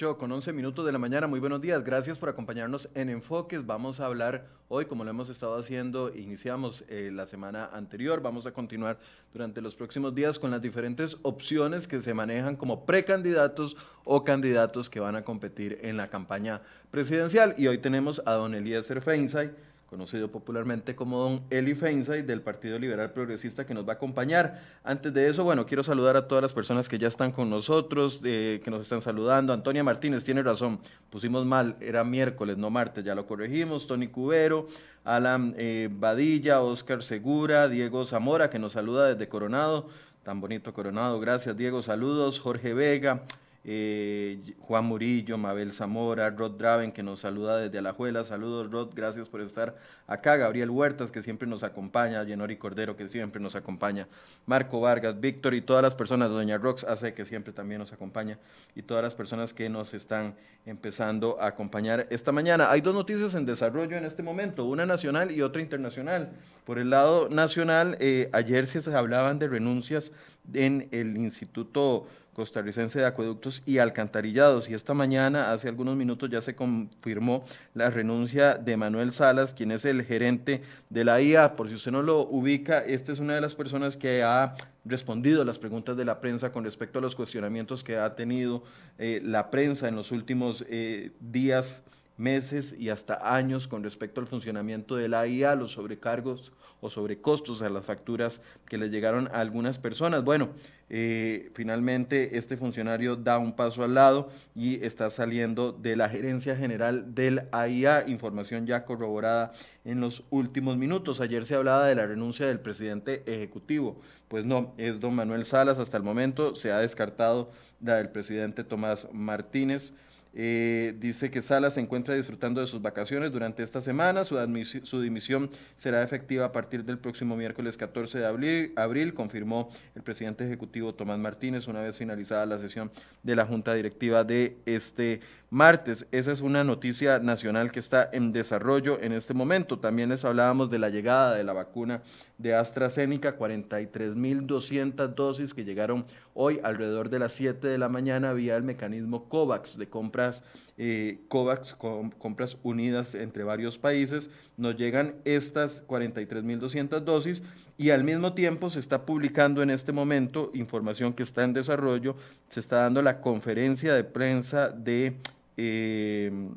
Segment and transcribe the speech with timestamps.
[0.00, 3.66] 8 con 11 minutos de la mañana, muy buenos días, gracias por acompañarnos en Enfoques.
[3.66, 8.46] Vamos a hablar hoy, como lo hemos estado haciendo, iniciamos eh, la semana anterior, vamos
[8.46, 8.98] a continuar
[9.34, 14.88] durante los próximos días con las diferentes opciones que se manejan como precandidatos o candidatos
[14.88, 17.54] que van a competir en la campaña presidencial.
[17.58, 19.50] Y hoy tenemos a don Eliezer Feinsay
[19.90, 24.62] conocido popularmente como don Eli Feinsay del Partido Liberal Progresista que nos va a acompañar.
[24.84, 28.20] Antes de eso, bueno, quiero saludar a todas las personas que ya están con nosotros,
[28.22, 29.52] eh, que nos están saludando.
[29.52, 30.78] Antonia Martínez tiene razón,
[31.10, 33.88] pusimos mal, era miércoles, no martes, ya lo corregimos.
[33.88, 34.68] Tony Cubero,
[35.04, 39.88] Alan eh, Badilla, Oscar Segura, Diego Zamora, que nos saluda desde Coronado,
[40.22, 42.38] tan bonito Coronado, gracias Diego, saludos.
[42.38, 43.24] Jorge Vega,
[43.62, 48.24] eh, Juan Murillo, Mabel Zamora, Rod Draven, que nos saluda desde Alajuela.
[48.24, 50.36] Saludos, Rod, gracias por estar acá.
[50.36, 52.24] Gabriel Huertas, que siempre nos acompaña.
[52.24, 54.08] Yenori Cordero, que siempre nos acompaña.
[54.46, 56.30] Marco Vargas, Víctor y todas las personas.
[56.30, 58.38] Doña Rox hace que siempre también nos acompaña.
[58.74, 62.70] Y todas las personas que nos están empezando a acompañar esta mañana.
[62.70, 66.30] Hay dos noticias en desarrollo en este momento, una nacional y otra internacional.
[66.64, 70.12] Por el lado nacional, eh, ayer se hablaban de renuncias
[70.54, 74.68] en el Instituto costarricense de acueductos y alcantarillados.
[74.68, 77.44] Y esta mañana, hace algunos minutos, ya se confirmó
[77.74, 81.56] la renuncia de Manuel Salas, quien es el gerente de la IA.
[81.56, 84.54] Por si usted no lo ubica, esta es una de las personas que ha
[84.84, 88.62] respondido a las preguntas de la prensa con respecto a los cuestionamientos que ha tenido
[88.98, 91.82] eh, la prensa en los últimos eh, días
[92.16, 97.68] meses y hasta años con respecto al funcionamiento de la los sobrecargos o sobrecostos a
[97.68, 100.24] las facturas que le llegaron a algunas personas.
[100.24, 100.50] Bueno,
[100.88, 106.56] eh, finalmente este funcionario da un paso al lado y está saliendo de la gerencia
[106.56, 109.52] general del AIA, información ya corroborada
[109.84, 111.20] en los últimos minutos.
[111.20, 115.78] Ayer se hablaba de la renuncia del presidente ejecutivo, pues no, es don Manuel Salas
[115.78, 117.50] hasta el momento, se ha descartado
[117.80, 119.92] la del presidente Tomás Martínez.
[120.32, 124.24] Eh, dice que Sala se encuentra disfrutando de sus vacaciones durante esta semana.
[124.24, 124.36] Su,
[124.84, 130.02] su, dimisión será efectiva a partir del próximo miércoles 14 de abril, abril, confirmó el
[130.02, 132.90] presidente ejecutivo Tomás Martínez una vez finalizada la sesión
[133.22, 135.20] de la Junta Directiva de este
[135.50, 136.06] martes.
[136.12, 139.80] Esa es una noticia nacional que está en desarrollo en este momento.
[139.80, 142.02] También les hablábamos de la llegada de la vacuna
[142.38, 148.56] de AstraZeneca, 43.200 dosis que llegaron hoy alrededor de las 7 de la mañana vía
[148.56, 150.44] el mecanismo COVAX de compras,
[150.78, 154.30] eh, COVAX, compras unidas entre varios países.
[154.56, 157.42] Nos llegan estas 43.200 dosis
[157.76, 162.14] y al mismo tiempo se está publicando en este momento información que está en desarrollo,
[162.48, 165.16] se está dando la conferencia de prensa de
[165.62, 166.54] Em,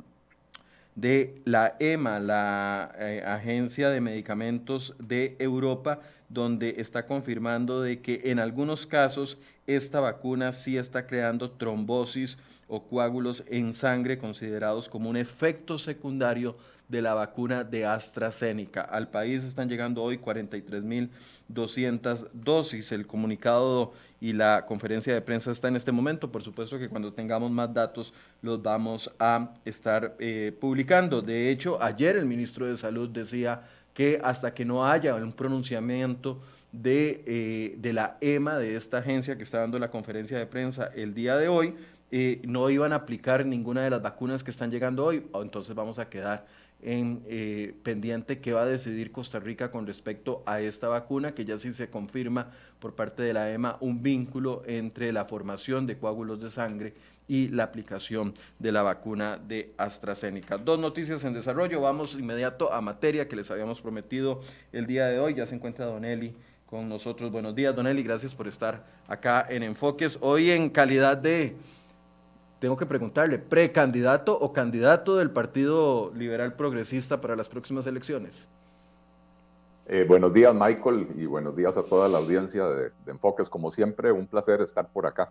[0.94, 6.00] de la EMA, la eh, Agencia de Medicamentos de Europa,
[6.30, 12.84] donde está confirmando de que en algunos casos esta vacuna sí está creando trombosis o
[12.84, 16.56] coágulos en sangre considerados como un efecto secundario
[16.88, 18.82] de la vacuna de AstraZeneca.
[18.82, 22.92] Al país están llegando hoy 43.200 dosis.
[22.92, 26.30] El comunicado y la conferencia de prensa está en este momento.
[26.30, 28.12] Por supuesto que cuando tengamos más datos
[28.42, 31.22] los vamos a estar eh, publicando.
[31.22, 33.62] De hecho, ayer el ministro de Salud decía
[33.92, 36.40] que hasta que no haya un pronunciamiento
[36.72, 40.90] de, eh, de la EMA, de esta agencia que está dando la conferencia de prensa
[40.94, 41.74] el día de hoy,
[42.10, 45.98] eh, no iban a aplicar ninguna de las vacunas que están llegando hoy, entonces vamos
[45.98, 46.46] a quedar
[46.84, 51.44] en eh, pendiente qué va a decidir Costa Rica con respecto a esta vacuna, que
[51.44, 55.96] ya sí se confirma por parte de la EMA un vínculo entre la formación de
[55.96, 56.92] coágulos de sangre
[57.26, 60.58] y la aplicación de la vacuna de AstraZeneca.
[60.58, 64.40] Dos noticias en desarrollo, vamos inmediato a materia que les habíamos prometido
[64.72, 66.34] el día de hoy, ya se encuentra Don Eli
[66.66, 67.30] con nosotros.
[67.32, 71.56] Buenos días, Don Eli, gracias por estar acá en Enfoques, hoy en calidad de
[72.64, 78.48] tengo que preguntarle, ¿precandidato o candidato del Partido Liberal Progresista para las próximas elecciones?
[79.84, 83.50] Eh, buenos días, Michael, y buenos días a toda la audiencia de, Enfoques.
[83.50, 85.30] Como siempre, un placer estar por acá.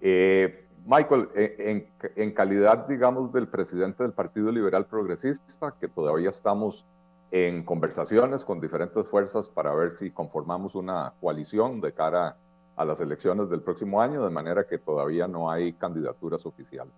[0.00, 6.86] Eh, Michael, en, en, calidad, digamos, del presidente del Partido Liberal Progresista, que todavía estamos
[7.32, 12.36] en conversaciones con diferentes fuerzas para ver si conformamos una coalición de cara
[12.76, 16.92] a las elecciones del próximo año, de manera que todavía no hay candidaturas oficiales.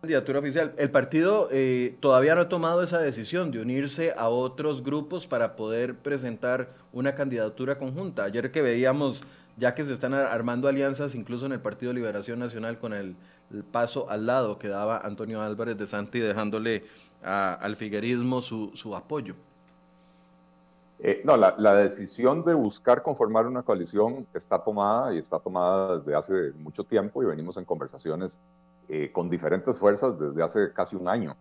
[0.00, 0.72] Candidatura oficial.
[0.78, 5.56] El partido eh, todavía no ha tomado esa decisión de unirse a otros grupos para
[5.56, 8.24] poder presentar una candidatura conjunta.
[8.24, 9.24] Ayer que veíamos,
[9.58, 13.14] ya que se están armando alianzas, incluso en el Partido Liberación Nacional, con el,
[13.72, 16.84] paso al lado que daba Antonio Álvarez de Santi, dejándole
[17.22, 19.34] al figuerismo su apoyo.
[21.02, 26.14] Eh, no, la, decisión de buscar conformar una coalición está tomada y está tomada desde
[26.14, 28.40] hace mucho tiempo y venimos en conversaciones
[29.12, 31.36] con diferentes fuerzas desde hace casi un año.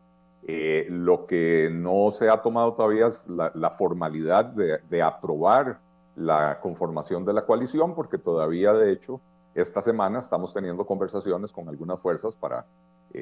[0.45, 5.79] lo que no se ha tomado todavía es la, formalidad de, de, aprobar
[6.15, 9.19] la conformación de la coalición, porque todavía, de hecho,
[9.55, 12.65] esta semana estamos teniendo conversaciones con algunas fuerzas para,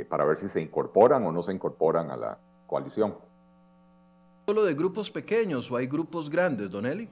[0.10, 3.16] para ver si se incorporan o no se incorporan a la coalición.
[4.48, 7.10] ¿Solo de grupos pequeños o hay grupos grandes, Don Eli?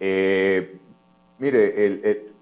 [0.00, 0.80] Eh,
[1.38, 2.32] mire,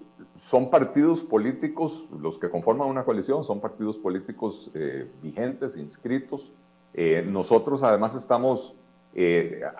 [0.43, 6.49] son partidos políticos, los que conforman una coalición son partidos políticos eh, vigentes, inscritos.
[6.93, 8.73] Eh, nosotros además estamos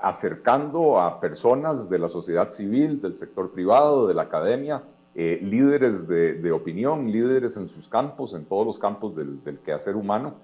[0.03, 4.83] acercando a personas de la sociedad civil, del sector privado, de la academia,
[5.15, 10.35] líderes de, opinión, líderes en sus campos, en todos los campos del, del quehacer humano,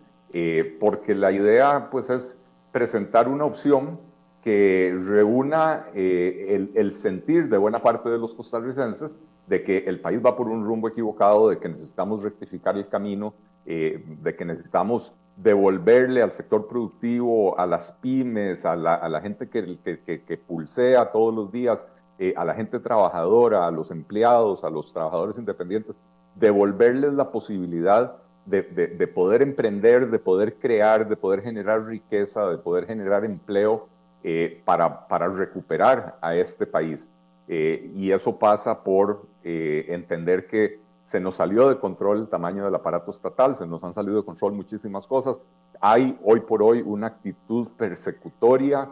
[0.79, 2.39] porque la idea pues es
[2.71, 3.99] presentar una opción
[4.47, 10.21] que reúna eh, el, sentir de buena parte de los costarricenses de que el país
[10.25, 13.33] va por un rumbo equivocado, de que necesitamos rectificar el camino,
[13.65, 19.79] eh, de que necesitamos devolverle al sector productivo, a las pymes, a la, gente que,
[19.83, 21.85] que, pulsea todos los días,
[22.17, 25.97] eh, a la gente trabajadora, a los empleados, a los trabajadores independientes,
[26.35, 28.15] devolverles la posibilidad
[28.47, 33.89] de, de, poder emprender, de poder crear, de poder generar riqueza, de poder generar empleo
[34.23, 37.09] eh, para, recuperar a este país.
[37.49, 42.63] Eh, y eso pasa por eh, entender que se nos salió de control el tamaño
[42.63, 45.41] del aparato estatal, se nos han salido de control muchísimas cosas.
[45.81, 48.89] Hay hoy por hoy una actitud persecutoria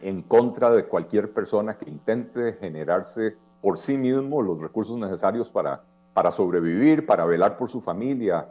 [0.00, 6.30] en contra de cualquier persona que intente generarse por sí mismo los recursos necesarios para
[6.30, 8.48] sobrevivir, para velar por su familia,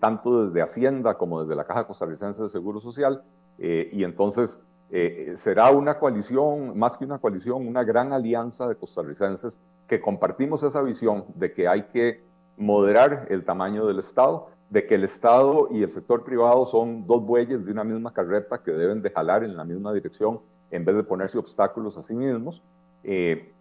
[0.00, 3.22] tanto desde Hacienda como desde la Caja Costarricense de Seguro Social.
[3.58, 4.60] y entonces
[4.92, 9.56] eh, será una coalición, más que una coalición, una gran alianza de costarricenses
[9.86, 12.22] que compartimos esa visión de que hay que
[12.56, 17.24] moderar el tamaño del Estado, de que el Estado y el sector privado son dos
[17.24, 20.40] bueyes de una misma carreta que deben de jalar en la misma dirección
[20.72, 22.60] en vez de ponerse obstáculos a sí mismos,
[23.04, 23.52] eh,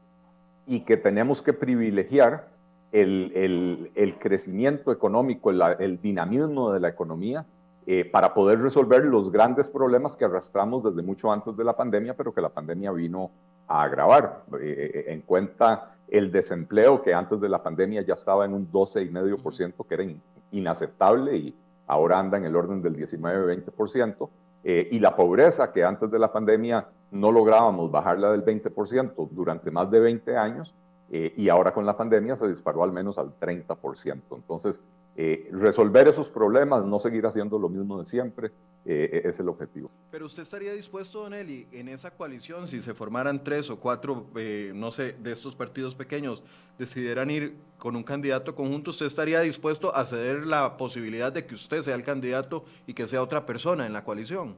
[0.66, 2.50] y que tenemos que privilegiar
[2.92, 7.46] el, el, crecimiento económico, el dinamismo de la economía
[7.92, 12.14] eh, para poder resolver los grandes problemas que arrastramos desde mucho antes de la pandemia,
[12.16, 13.32] pero que la pandemia vino
[13.68, 14.44] a agravar.
[14.62, 18.72] Eh, eh, en cuenta el desempleo que antes de la pandemia ya estaba en un
[18.72, 20.06] 12,5%, que era
[20.52, 21.56] inaceptable y
[21.88, 24.30] ahora anda en el orden del 19-20%,
[24.62, 29.90] y la pobreza que antes de la pandemia no lográbamos bajarla del 20% durante más
[29.90, 30.76] de 20 años,
[31.12, 34.22] y ahora con la pandemia se disparó al menos al 30%.
[34.36, 34.82] Entonces,
[35.22, 38.52] eh, resolver esos problemas, no seguir haciendo lo mismo de siempre,
[38.86, 39.92] eh, es el objetivo.
[40.12, 44.28] Pero usted estaría dispuesto, Don Eli, en esa coalición, si se formaran tres o cuatro,
[44.38, 46.42] eh, no sé, de estos partidos pequeños,
[46.78, 51.56] decidieran ir con un candidato conjunto, ¿usted estaría dispuesto a ceder la posibilidad de que
[51.56, 54.56] usted sea el candidato y que sea otra persona en la coalición?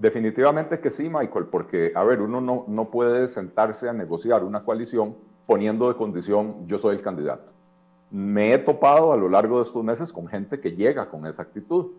[0.00, 4.64] Definitivamente que sí, Michael, porque, a ver, uno no, no puede sentarse a negociar una
[4.64, 5.14] coalición
[5.46, 7.50] poniendo de condición yo soy el candidato
[8.10, 11.42] me he topado a lo largo de estos meses con gente que llega con esa
[11.42, 11.92] actitud,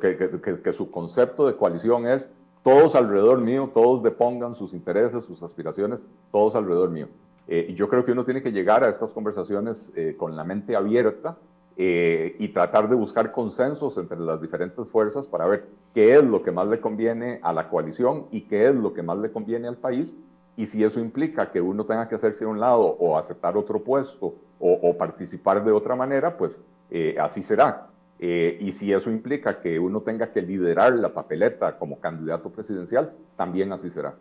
[0.00, 0.16] que,
[0.62, 2.32] que, su concepto de coalición es
[2.64, 7.08] todos alrededor mío, todos depongan sus intereses, sus aspiraciones, todos alrededor mío.
[7.48, 10.44] Eh, y yo creo que uno tiene que llegar a estas conversaciones eh, con la
[10.44, 11.36] mente abierta
[11.76, 16.42] eh, y tratar de buscar consensos entre las diferentes fuerzas para ver qué es lo
[16.42, 19.68] que más le conviene a la coalición y qué es lo que más le conviene
[19.68, 20.16] al país.
[20.56, 23.80] Y si eso implica que uno tenga que hacerse a un lado o aceptar otro
[23.80, 26.60] puesto o, participar de otra manera, pues
[26.90, 27.88] eh, así será.
[28.18, 33.12] Eh, y si eso implica que uno tenga que liderar la papeleta como candidato presidencial,
[33.36, 34.14] también así será.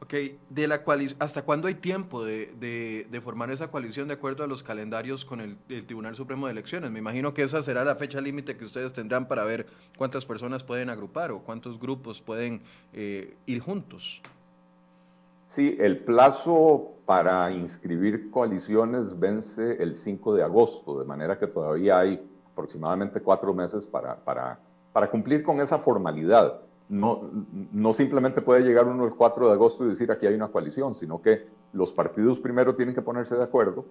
[0.00, 0.14] Ok,
[0.48, 0.84] de la
[1.18, 2.54] ¿hasta cuándo hay tiempo de,
[3.10, 6.92] de, formar esa coalición de acuerdo a los calendarios con el, Tribunal Supremo de Elecciones?
[6.92, 10.62] Me imagino que esa será la fecha límite que ustedes tendrán para ver cuántas personas
[10.62, 12.62] pueden agrupar o cuántos grupos pueden
[12.92, 14.22] eh, ir juntos.
[15.48, 21.98] Sí, el plazo para inscribir coaliciones vence el 5 de agosto, de manera que todavía
[21.98, 24.60] hay aproximadamente cuatro meses para, para,
[24.92, 26.60] para cumplir con esa formalidad.
[26.88, 27.30] No,
[27.72, 30.94] no simplemente puede llegar uno el 4 de agosto y decir aquí hay una coalición,
[30.94, 33.84] sino que los partidos primero tienen que ponerse de acuerdo,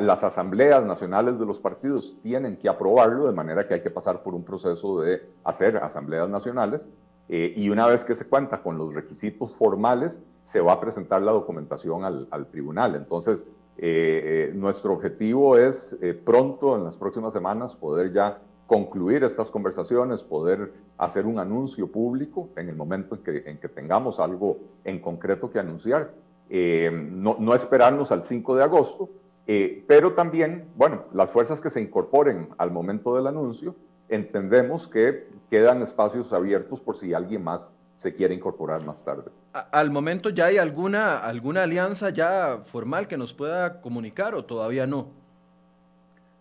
[0.00, 4.22] las asambleas nacionales de los partidos tienen que aprobarlo, de manera que hay que pasar
[4.22, 6.88] por un proceso de hacer asambleas nacionales
[7.28, 11.22] eh, y una vez que se cuenta con los requisitos formales, se va a presentar
[11.22, 12.96] la documentación al, tribunal.
[12.96, 13.44] Entonces,
[13.76, 20.22] eh, eh, nuestro objetivo es pronto, en las próximas semanas, poder ya concluir estas conversaciones,
[20.22, 25.00] poder hacer un anuncio público en el momento en que, en que tengamos algo en
[25.00, 26.12] concreto que anunciar.
[26.50, 29.08] no, no, esperarnos al 5 de agosto,
[29.50, 33.74] Eh, pero también, bueno, las fuerzas que se incorporen al momento del anuncio,
[34.10, 39.30] entendemos que quedan espacios abiertos por si alguien más se quiere incorporar más tarde.
[39.52, 44.86] ¿Al momento ya hay alguna, alguna alianza ya formal que nos pueda comunicar o todavía
[44.86, 45.08] no?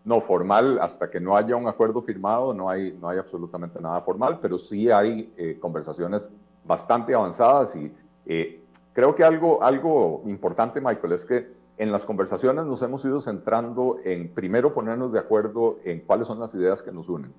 [0.07, 3.99] No, formal, hasta que no haya un acuerdo firmado, no hay, no hay absolutamente nada
[3.99, 6.29] formal, pero sí hay eh, conversaciones
[6.63, 7.91] bastante avanzadas y
[8.25, 8.61] eh,
[8.93, 13.97] creo que algo, algo importante, Michael, es que en las conversaciones nos hemos ido centrando
[14.05, 17.33] en primero ponernos de acuerdo en cuáles son las ideas que nos unen,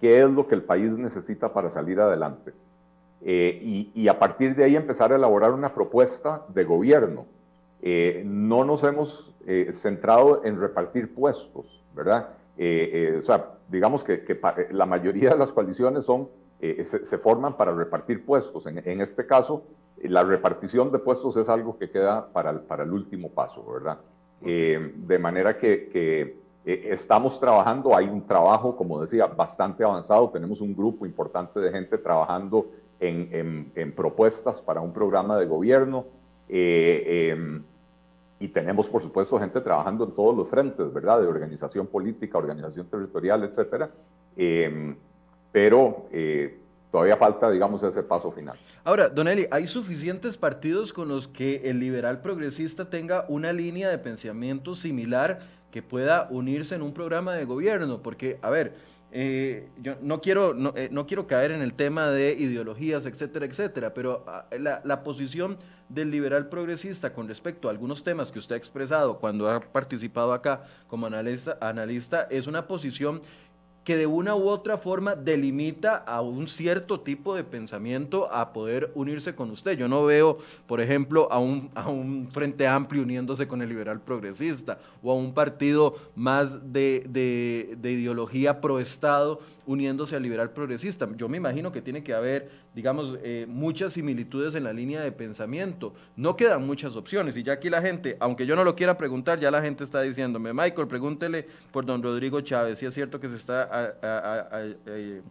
[0.00, 2.54] qué es lo que el país necesita para salir adelante
[3.20, 7.26] eh, y, a partir de ahí empezar a elaborar una propuesta de gobierno.
[7.82, 12.30] Eh, no nos hemos eh, centrado en repartir puestos, ¿verdad?
[12.58, 14.40] o sea, digamos que,
[14.72, 18.66] la mayoría de las coaliciones son, se, forman para repartir puestos.
[18.66, 19.62] En, este caso,
[20.02, 23.98] la repartición de puestos es algo que queda para el, para el último paso, ¿verdad?
[24.40, 26.36] de manera que, que
[26.90, 31.96] estamos trabajando, hay un trabajo, como decía, bastante avanzado, tenemos un grupo importante de gente
[31.96, 32.66] trabajando
[33.00, 36.06] en, propuestas para un programa de gobierno.
[36.48, 37.62] Eh, em,
[38.40, 41.20] y tenemos, por supuesto, gente trabajando en todos los frentes, ¿verdad?
[41.20, 43.90] De organización política, organización territorial, etcétera.
[44.36, 44.94] Em,
[45.50, 46.58] pero eh,
[46.92, 48.56] todavía falta, digamos, ese paso final.
[48.84, 53.88] Ahora, Don Eli, ¿hay suficientes partidos con los que el liberal progresista tenga una línea
[53.88, 55.40] de pensamiento similar
[55.72, 58.00] que pueda unirse en un programa de gobierno?
[58.02, 58.74] Porque, a ver,
[59.10, 63.94] eh, yo no quiero, eh, no, quiero caer en el tema de ideologías, etcétera, etcétera,
[63.94, 65.56] pero ah, la, posición
[65.88, 70.32] del liberal progresista con respecto a algunos temas que usted ha expresado cuando ha participado
[70.32, 73.22] acá como analista, es una posición
[73.88, 78.92] que de una u otra forma delimita a un cierto tipo de pensamiento a poder
[78.94, 79.78] unirse con usted.
[79.78, 84.02] Yo no veo, por ejemplo, a un, a un Frente Amplio uniéndose con el liberal
[84.02, 91.08] progresista o a un partido más de, de, de ideología pro-Estado uniéndose al liberal progresista.
[91.16, 95.10] Yo me imagino que tiene que haber, digamos, eh, muchas similitudes en la línea de
[95.10, 95.94] pensamiento.
[96.14, 99.40] No quedan muchas opciones y ya aquí la gente, aunque yo no lo quiera preguntar,
[99.40, 103.28] ya la gente está diciéndome, Michael, pregúntele por don Rodrigo Chávez si es cierto que
[103.28, 103.96] se está
[104.86, 105.22] eh,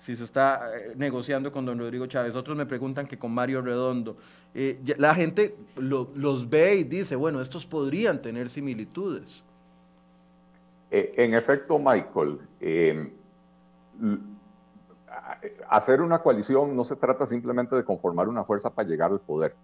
[0.00, 2.34] si se está eh, negociando con don Rodrigo Chávez.
[2.34, 4.16] Otros me preguntan que con Mario Redondo.
[4.96, 9.44] La gente los ve y dice, bueno, estos podrían tener similitudes.
[10.90, 12.40] en efecto, Michael,
[15.68, 19.54] hacer una coalición no se trata simplemente de conformar una fuerza para llegar al poder,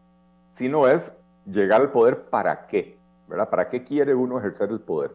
[0.50, 1.12] sino es
[1.46, 3.48] llegar al poder para qué, ¿verdad?
[3.48, 5.12] ¿Para qué quiere uno ejercer el poder?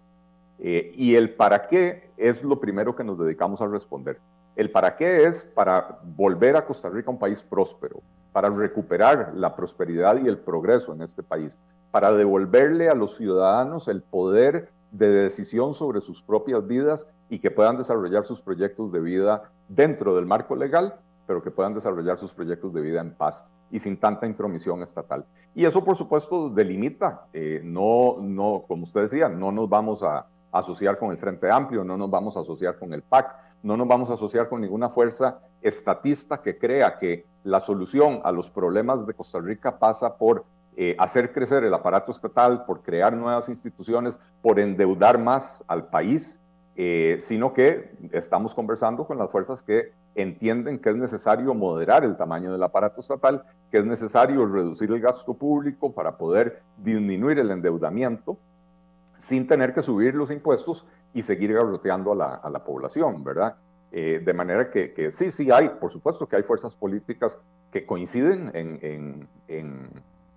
[0.60, 4.20] Eh, y el para qué es lo primero que nos dedicamos a responder.
[4.56, 9.56] El para qué es para volver a Costa Rica un país próspero, para recuperar la
[9.56, 11.58] prosperidad y el progreso en este país,
[11.90, 17.52] para devolverle a los ciudadanos el poder de decisión sobre sus propias vidas y que
[17.52, 20.96] puedan desarrollar sus proyectos de vida dentro del marco legal,
[21.26, 25.26] pero que puedan desarrollar sus proyectos de vida en paz y sin tanta intromisión estatal.
[25.56, 30.28] Y eso, por supuesto, delimita, eh, no, no, como usted decía, no nos vamos a,
[30.52, 33.34] asociar con el Frente Amplio, no nos vamos a asociar con el PAC,
[33.64, 38.32] no nos vamos a asociar con ninguna fuerza estatista que crea que la solución a
[38.32, 40.44] los problemas de Costa Rica pasa por
[40.78, 46.40] eh, hacer crecer el aparato estatal, por crear nuevas instituciones, por endeudar más al país,
[46.78, 52.18] eh, sino que estamos conversando con las fuerzas que entienden que es necesario moderar el
[52.18, 57.52] tamaño del aparato estatal, que es necesario reducir el gasto público para poder disminuir el
[57.52, 58.38] endeudamiento
[59.18, 63.56] sin tener que subir los impuestos y seguir garroteando a la, población, ¿verdad?
[63.92, 67.38] Eh, de manera que, sí, sí hay, por supuesto que hay fuerzas políticas
[67.72, 69.90] que coinciden en, en, en,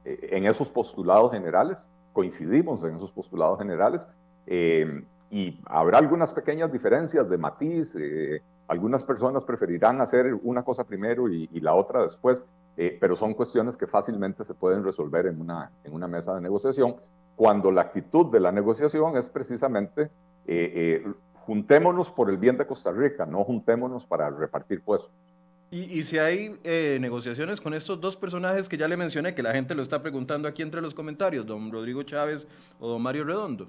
[0.05, 4.07] en esos postulados generales, coincidimos en esos postulados generales,
[4.47, 10.85] eh, y habrá algunas pequeñas diferencias de matiz, eh, algunas personas preferirán hacer una cosa
[10.85, 12.45] primero y, y la otra después,
[12.99, 16.97] pero son cuestiones que fácilmente se pueden resolver en una, en una mesa de negociación
[17.37, 20.03] cuando la actitud de la negociación es precisamente
[20.47, 21.13] eh, eh,
[21.47, 25.11] juntémonos por el bien de Costa Rica, no juntémonos para repartir puestos.
[25.71, 29.53] Y, si hay eh, negociaciones con estos dos personajes que ya le mencioné, que la
[29.53, 32.47] gente lo está preguntando aquí entre los comentarios, don Rodrigo Chávez
[32.79, 33.67] o don Mario Redondo.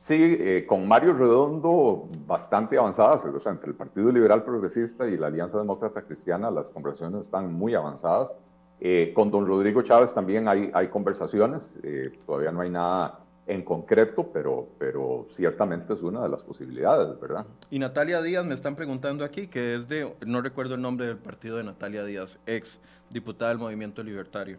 [0.00, 0.36] Sí,
[0.68, 5.56] con Mario Redondo bastante avanzadas, o sea, entre el Partido Liberal Progresista y la Alianza
[5.56, 8.34] Demócrata Cristiana las conversaciones están muy avanzadas.
[8.78, 13.62] Eh, con don Rodrigo Chávez también hay, hay conversaciones, eh, todavía no hay nada en
[13.62, 17.46] concreto, pero, pero ciertamente es una de las posibilidades, ¿verdad?
[17.70, 21.18] Y Natalia Díaz me están preguntando aquí, que es de, no recuerdo el nombre del
[21.18, 24.58] partido de Natalia Díaz, ex diputada del Movimiento Libertario.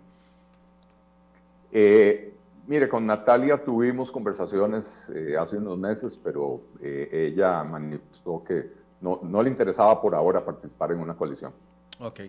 [1.71, 2.33] Eh,
[2.67, 9.21] Mire, con Natalia tuvimos conversaciones eh, hace unos meses, pero eh, ella manifestó que no,
[9.23, 11.53] no, le interesaba por ahora participar en una coalición.
[11.99, 12.19] Ok.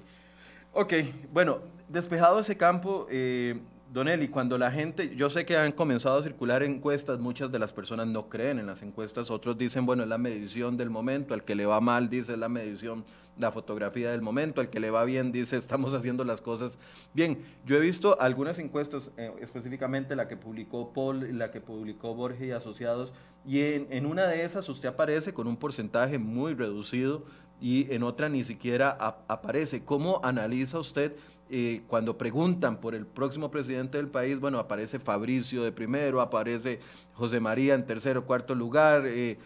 [0.75, 0.93] Ok,
[1.33, 3.59] bueno, despejado ese campo, eh,
[3.93, 7.59] Don Eli, cuando la gente, yo sé que han comenzado a circular encuestas, muchas de
[7.59, 11.33] las personas no creen en las encuestas, otros dicen, bueno, es la medición del momento,
[11.33, 13.07] al que le va mal dice es la medición,
[13.39, 16.79] la fotografía del momento, al que le va bien dice estamos haciendo las cosas
[17.15, 17.39] bien.
[17.65, 22.49] Yo he visto algunas encuestas, eh, específicamente la que publicó Paul la que publicó Borges
[22.49, 23.15] y Asociados,
[23.47, 27.25] y en una de esas usted aparece con un porcentaje muy reducido
[27.61, 28.91] y en otra ni siquiera
[29.27, 29.85] aparece.
[29.85, 31.17] ¿Cómo analiza usted
[31.51, 34.39] eh, cuando preguntan por el próximo presidente del país?
[34.39, 36.81] Bueno, aparece Fabricio de primero, aparece
[37.15, 39.05] José María en tercero, cuarto lugar.
[39.07, 39.39] Eh,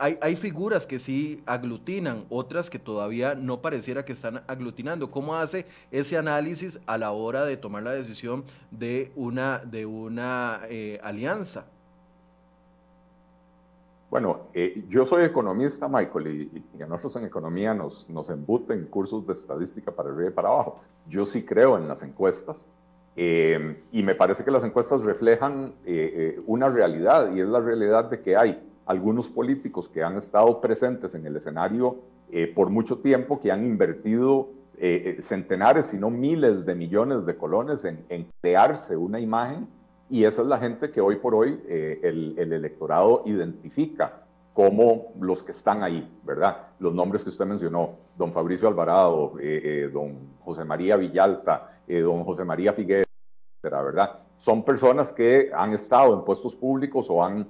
[0.00, 5.10] hay, hay, figuras que sí aglutinan, otras que todavía no pareciera que están aglutinando.
[5.10, 10.60] ¿Cómo hace ese análisis a la hora de tomar la decisión de una, de una
[10.68, 11.66] eh, alianza?
[14.08, 19.26] Bueno, eh, yo soy economista, Michael, y, a nosotros en economía nos, nos embuten cursos
[19.26, 20.80] de estadística para arriba y para abajo.
[21.08, 22.64] Yo sí creo en las encuestas
[23.16, 28.04] eh, y me parece que las encuestas reflejan eh, una realidad y es la realidad
[28.04, 31.96] de que hay algunos políticos que han estado presentes en el escenario
[32.54, 34.48] por mucho tiempo, que han invertido
[35.20, 39.68] centenares, si no miles de millones de colones en, en crearse una imagen
[40.08, 44.22] y esa es la gente que hoy por hoy eh, el, electorado identifica
[44.54, 46.68] como los que están ahí, ¿verdad?
[46.78, 52.24] Los nombres que usted mencionó, don Fabricio Alvarado, eh, eh, don José María Villalta, don
[52.24, 53.06] José María Figueres,
[53.62, 54.20] ¿verdad?
[54.38, 57.46] Son personas que han estado en puestos públicos o han,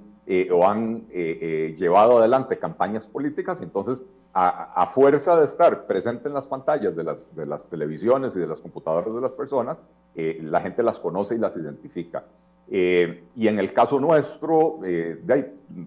[0.51, 6.95] o han llevado adelante campañas políticas entonces a, fuerza de estar presente en las pantallas
[6.95, 9.81] de las, de las televisiones y de las computadoras de las personas,
[10.15, 12.23] la gente las conoce y las identifica.
[12.69, 15.21] Eh, y en el caso nuestro, eh,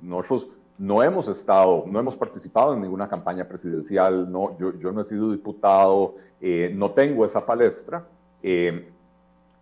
[0.02, 0.48] nosotros
[0.78, 5.30] no hemos estado, no hemos participado en ninguna campaña presidencial, no, yo, no he sido
[5.30, 8.06] diputado, eh, no tengo esa palestra.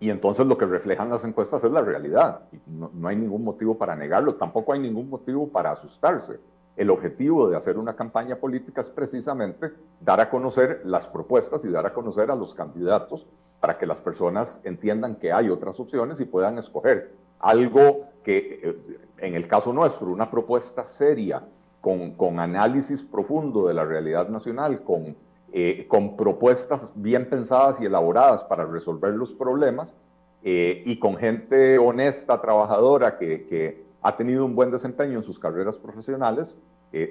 [0.00, 2.42] y entonces lo que reflejan las encuestas es la realidad.
[2.66, 6.38] No, hay ningún motivo para negarlo, tampoco hay ningún motivo para asustarse.
[6.78, 11.70] El objetivo de hacer una campaña política es precisamente dar a conocer las propuestas y
[11.70, 13.26] dar a conocer a los candidatos
[13.58, 17.10] para que las personas entiendan que hay otras opciones y puedan escoger
[17.40, 18.76] algo que, eh,
[19.18, 21.42] en el caso nuestro, una propuesta seria,
[21.80, 25.16] con, con análisis profundo de la realidad nacional, con,
[25.52, 29.96] eh, con propuestas bien pensadas y elaboradas para resolver los problemas,
[30.44, 35.38] eh, y con gente honesta, trabajadora, que, que, ha tenido un buen desempeño en sus
[35.38, 36.56] carreras profesionales,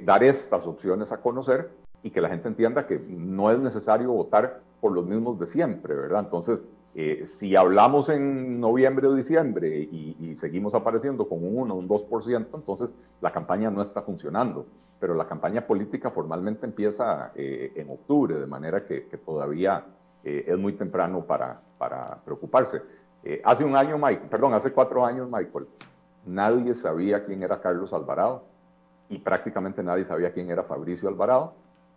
[0.03, 1.69] dar estas opciones a conocer
[2.01, 5.95] y que la gente entienda que no es necesario votar por los mismos de siempre,
[5.95, 6.21] ¿verdad?
[6.21, 6.63] Entonces,
[6.99, 12.47] eh, si hablamos en noviembre o diciembre y, seguimos apareciendo con un 1, un 2%,
[12.53, 14.65] entonces la campaña no está funcionando.
[14.99, 19.85] Pero la campaña política formalmente empieza eh, en octubre, de manera que, todavía
[20.23, 22.81] eh, es muy temprano para, para preocuparse.
[23.43, 25.67] hace un año, Mike, perdón, hace cuatro años, Michael,
[26.27, 28.43] nadie sabía quién era Carlos Alvarado
[29.09, 31.53] y prácticamente nadie sabía quién era Fabricio Alvarado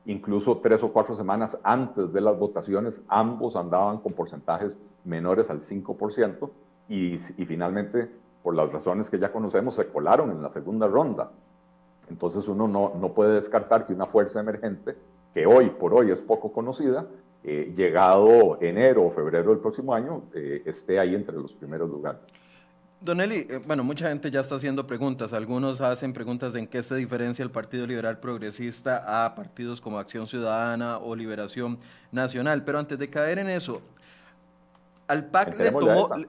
[0.07, 5.61] incluso tres o cuatro semanas antes de las votaciones, ambos andaban con porcentajes menores al
[5.61, 6.51] 5%
[6.89, 8.11] y, finalmente,
[8.43, 11.31] por las razones que ya conocemos, se colaron en la segunda ronda.
[12.09, 14.97] Entonces uno no, no puede descartar que una fuerza emergente,
[15.33, 17.07] que hoy por hoy es poco conocida,
[17.45, 22.27] eh, llegado enero o febrero del próximo año, eh, esté ahí entre los primeros lugares.
[23.03, 25.33] Don Eli, eh, bueno, mucha gente ya está haciendo preguntas.
[25.33, 29.99] Algunos hacen preguntas de en qué se diferencia el Partido Liberal Progresista a partidos como
[29.99, 31.79] Acción Ciudadana o Liberación
[32.13, 32.63] Nacional.
[32.63, 33.81] Pero antes de caer en eso,
[35.11, 35.59] al PAC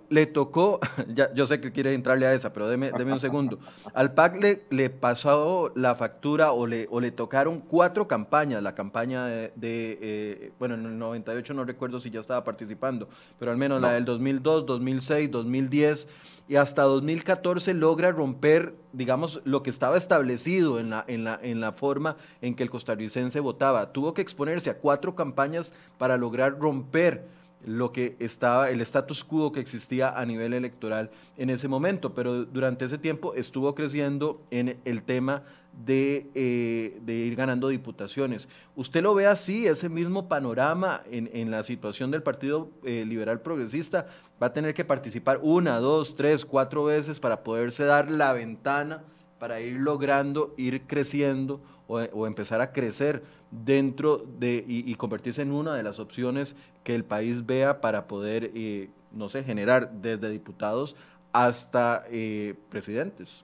[0.10, 0.80] le, tocó,
[1.14, 3.60] ya, yo sé que quiere entrarle a esa, pero deme, un segundo.
[3.94, 8.64] Al PAC le, le, pasó la factura o le, o le tocaron cuatro campañas.
[8.64, 13.52] La campaña de, eh, bueno, en el 98 no recuerdo si ya estaba participando, pero
[13.52, 16.08] al menos la del 2002, 2006, 2010
[16.50, 21.62] y hasta 2014 logra romper, digamos, lo que estaba establecido en la, en la, en
[21.62, 23.94] la forma en que el costarricense votaba.
[23.94, 29.52] Tuvo que exponerse a cuatro campañas para lograr romper lo que estaba, el status quo
[29.52, 34.80] que existía a nivel electoral en ese momento, pero durante ese tiempo estuvo creciendo en
[34.86, 35.44] el tema
[35.86, 38.50] de, eh, de ir ganando diputaciones.
[38.76, 43.42] ¿Usted lo ve así, ese mismo panorama en, en la situación del Partido eh, Liberal
[43.42, 44.08] Progresista?
[44.42, 49.04] ¿Va a tener que participar una, dos, tres, cuatro veces para poderse dar la ventana?
[49.42, 51.62] para ir logrando, ir creciendo
[51.92, 57.04] o, empezar a crecer dentro de y, convertirse en una de las opciones que el
[57.04, 60.96] país vea para poder, eh, no sé, generar desde diputados
[61.34, 63.44] hasta eh, presidentes.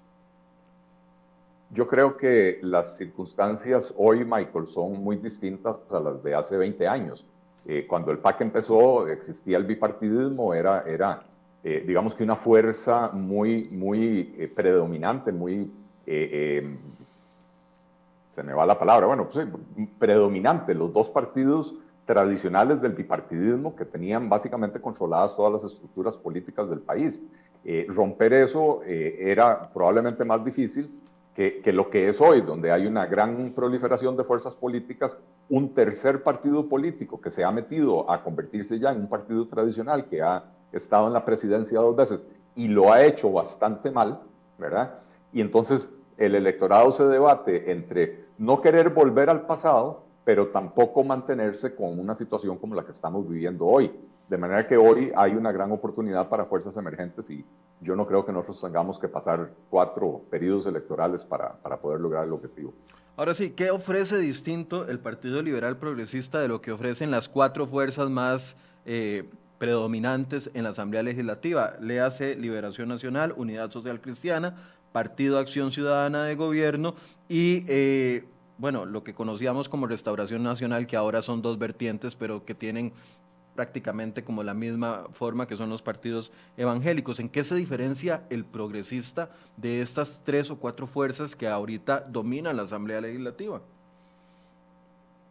[1.72, 6.88] Yo creo que las circunstancias hoy, Michael, son muy distintas a las de hace 20
[6.88, 7.26] años.
[7.66, 11.24] Eh, cuando el PAC empezó, existía el bipartidismo, era, era
[11.64, 15.70] eh, digamos que una fuerza muy, muy eh, predominante, muy,
[18.38, 19.47] se me va la palabra, bueno, pues
[19.97, 21.73] predominante, los dos partidos
[22.06, 27.19] tradicionales del bipartidismo que tenían básicamente controladas todas las estructuras políticas del país.
[27.88, 30.88] romper eso era probablemente más difícil,
[31.34, 35.17] que, lo que es hoy, donde hay una gran proliferación de fuerzas políticas,
[35.50, 40.06] un tercer partido político que se ha metido a convertirse ya en un partido tradicional,
[40.06, 42.23] que ha estado en la presidencia dos veces
[42.56, 44.19] y lo ha hecho bastante mal,
[44.60, 44.93] ¿verdad?
[45.34, 51.73] Y entonces el electorado se debate entre no querer volver al pasado, pero tampoco mantenerse
[51.73, 53.91] con una situación como la que estamos viviendo hoy.
[54.30, 57.45] De manera que hoy hay una gran oportunidad para fuerzas emergentes y
[57.80, 62.26] yo no creo que nosotros tengamos que pasar cuatro periodos electorales para, para poder lograr
[62.26, 62.73] el objetivo.
[63.15, 67.65] Ahora sí, ¿qué ofrece distinto el Partido Liberal Progresista de lo que ofrecen las cuatro
[67.65, 71.78] fuerzas más eh, predominantes en la Asamblea Legislativa?
[71.80, 74.58] Le hace Liberación Nacional, Unidad Social Cristiana,
[74.91, 76.95] Partido Acción Ciudadana de Gobierno
[77.30, 78.26] y, eh,
[78.58, 82.93] bueno, lo que conocíamos como Restauración Nacional, que ahora son dos vertientes, pero que tienen
[83.58, 87.19] prácticamente como la misma forma que son los partidos evangélicos.
[87.19, 92.56] ¿En qué se diferencia el progresista de estas tres o cuatro fuerzas que ahorita dominan
[92.56, 93.62] la Asamblea Legislativa?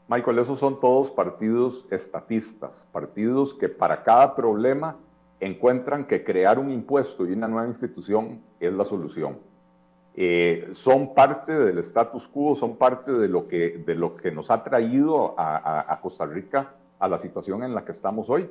[0.09, 4.97] Michael, esos son todos partidos estatistas, partidos que para cada problema
[5.41, 9.39] encuentran que crear un impuesto y una nueva institución es la solución.
[10.15, 14.51] Eh, son parte del status quo, son parte de lo que, de lo que nos
[14.51, 18.49] ha traído a Costa Rica a la situación en la que estamos hoy.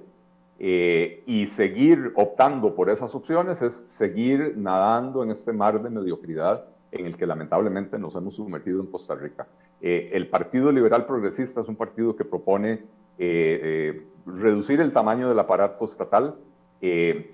[0.58, 6.64] Eh, y seguir optando por esas opciones es seguir nadando en este mar de mediocridad
[6.94, 9.48] en el que lamentablemente nos hemos sumergido en Costa Rica.
[9.82, 12.84] Eh, el Partido Liberal Progresista es un partido que propone
[13.18, 16.36] eh, reducir el tamaño del aparato estatal,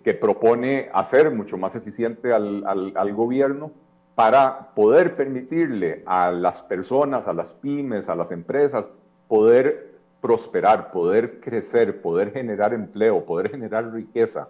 [0.03, 3.71] que propone hacer mucho más eficiente al, al, al gobierno
[4.15, 8.91] para poder permitirle a las personas, a las pymes, a las empresas,
[9.27, 14.47] poder prosperar, poder crecer, poder generar empleo, poder generar riqueza,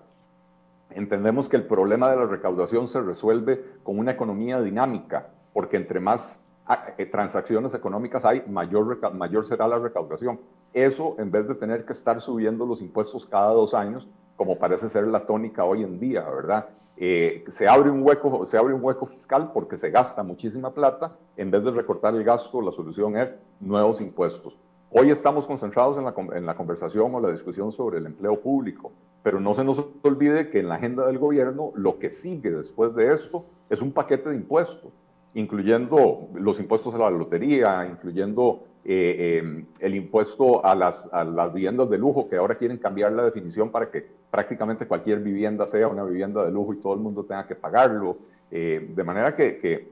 [0.95, 5.99] entendemos que el problema de la recaudación se resuelve con una economía dinámica, porque entre
[5.99, 10.39] más ah, eh, transacciones económicas hay, mayor, mayor será la recaudación.
[10.73, 14.07] Eso, en vez de tener que estar subiendo los impuestos cada dos años,
[14.41, 16.69] como parece ser la tónica hoy en día, ¿verdad?
[16.97, 21.15] Eh, se, abre un hueco, se abre un hueco fiscal porque se gasta muchísima plata.
[21.37, 24.57] En vez de recortar el gasto, la solución es nuevos impuestos.
[24.89, 28.91] Hoy estamos concentrados en la, en la, conversación o la discusión sobre el empleo público,
[29.21, 32.95] pero no se nos olvide que en la agenda del gobierno lo que sigue después
[32.95, 34.91] de esto es un paquete de impuestos,
[35.35, 41.53] incluyendo los impuestos a la lotería, incluyendo eh, em, el impuesto a las, a las
[41.53, 45.87] viviendas de lujo, que ahora quieren cambiar la definición para que prácticamente cualquier vivienda sea
[45.87, 48.17] una vivienda de lujo y todo el mundo tenga que pagarlo.
[48.49, 49.87] Eh, de manera que, que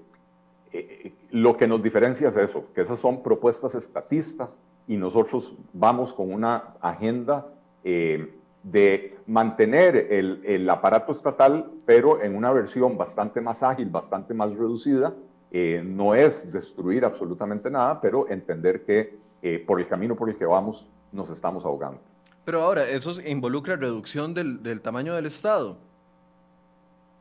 [0.71, 6.13] eh, lo que nos diferencia es eso, que esas son propuestas estatistas y nosotros vamos
[6.13, 7.47] con una agenda
[7.83, 14.33] eh, de mantener el, el, aparato estatal, pero en una versión bastante más ágil, bastante
[14.33, 15.13] más reducida.
[15.51, 20.37] Eh, no es destruir absolutamente nada, pero entender que eh, por el camino por el
[20.37, 21.99] que vamos nos estamos ahogando.
[22.45, 25.77] Pero ahora, ¿eso involucra reducción del, del tamaño del Estado?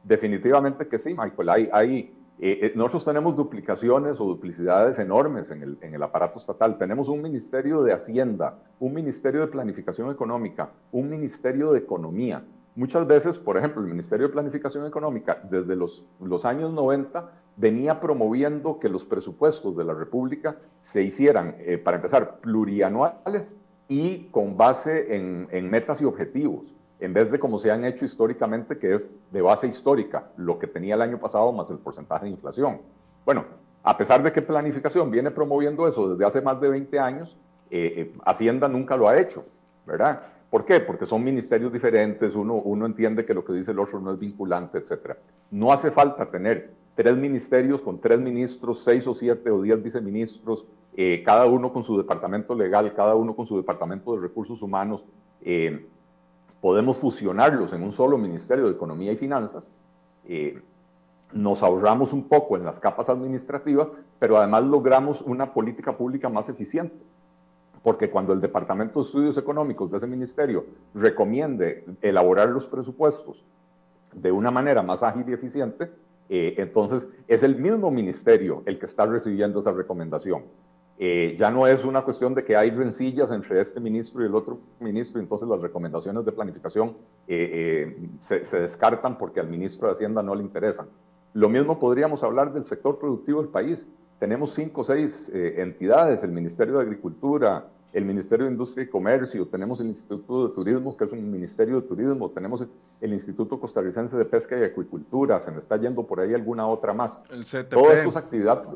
[0.05, 1.49] Definitivamente que sí, Michael.
[1.49, 6.79] Hay, hay eh, nosotros tenemos duplicaciones o duplicidades enormes en el, en el, aparato estatal.
[6.79, 12.45] Tenemos un Ministerio de Hacienda, un Ministerio de Planificación Económica, un Ministerio de Economía.
[12.79, 17.99] Muchas veces, por ejemplo, el Ministerio de Planificación Económica, desde los, los años 90, venía
[17.99, 23.57] promoviendo que los presupuestos de la República se hicieran, eh, para empezar, plurianuales
[23.89, 28.05] y con base en, en metas y objetivos en vez de como se han hecho
[28.05, 32.27] históricamente, que es de base histórica, lo que tenía el año pasado más el porcentaje
[32.27, 32.81] de inflación.
[33.25, 33.45] Bueno,
[33.83, 37.37] a pesar de que planificación viene promoviendo eso desde hace más de 20 años,
[37.71, 39.45] eh, eh, Hacienda nunca lo ha hecho,
[39.85, 40.23] ¿verdad?
[40.51, 40.81] ¿Por qué?
[40.81, 44.79] Porque son ministerios diferentes, uno, entiende que lo que dice el otro no es vinculante,
[44.79, 45.17] etc.
[45.51, 50.65] No hace falta tener tres ministerios con tres ministros, seis o siete o diez viceministros,
[50.97, 55.05] eh, cada uno con su departamento legal, cada uno con su departamento de recursos humanos,
[56.61, 59.73] podemos fusionarlos en un solo Ministerio de Economía y Finanzas,
[60.29, 60.61] eh,
[61.33, 66.49] nos ahorramos un poco en las capas administrativas, pero además logramos una política pública más
[66.49, 66.97] eficiente.
[67.89, 73.43] Porque cuando el Departamento de Estudios Económicos de ese ministerio recomiende elaborar los presupuestos
[74.13, 75.91] de una manera más ágil y eficiente,
[76.29, 80.43] eh, entonces es el mismo ministerio el que está recibiendo esa recomendación.
[80.99, 84.35] Eh, ya no es una cuestión de que hay rencillas entre este ministro y el
[84.35, 86.95] otro ministro, entonces las recomendaciones de planificación
[87.27, 90.89] eh, se, se, descartan porque al ministro de Hacienda no le interesan.
[91.33, 93.89] Lo mismo podríamos hablar del sector productivo del país.
[94.19, 99.47] Tenemos cinco o seis entidades, el Ministerio de Agricultura, el Ministerio de Industria y Comercio,
[99.47, 102.65] tenemos el Instituto de Turismo, que es un Ministerio de Turismo, tenemos
[103.01, 106.93] el Instituto Costarricense de Pesca y Acuicultura, se me está yendo por ahí alguna otra
[106.93, 107.21] más.
[107.31, 107.71] El CTP.
[107.71, 108.67] Todas sus actividades,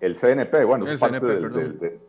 [0.00, 2.00] el CNP, bueno, es parte de,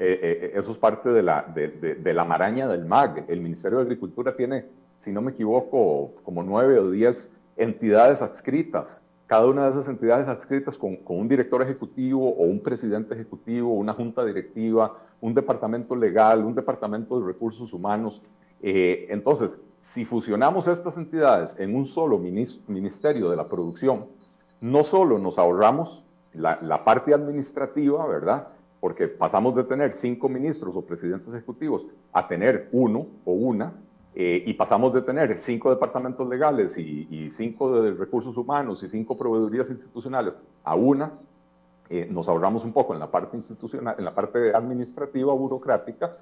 [0.00, 3.24] eh, eh, eso es parte de la, de, la maraña del MAG.
[3.28, 9.02] El Ministerio de Agricultura tiene, si no me equivoco, como nueve o diez entidades adscritas
[9.28, 13.74] cada una de esas entidades adscritas con, con, un director ejecutivo o un presidente ejecutivo,
[13.74, 18.22] una junta directiva, un departamento legal, un departamento de recursos humanos.
[18.62, 24.06] Eh, entonces, si fusionamos estas entidades en un solo ministerio de la producción,
[24.60, 26.04] no solo nos ahorramos
[26.34, 28.48] la, parte administrativa, ¿verdad?
[28.80, 33.72] Porque pasamos de tener cinco ministros o presidentes ejecutivos a tener uno o una,
[34.14, 39.16] eh, y pasamos de tener cinco departamentos legales y, cinco de recursos humanos y cinco
[39.16, 41.12] proveedurías institucionales a una,
[41.90, 46.16] eh, nos ahorramos un poco en la parte institucional, en la parte administrativa, burocrática,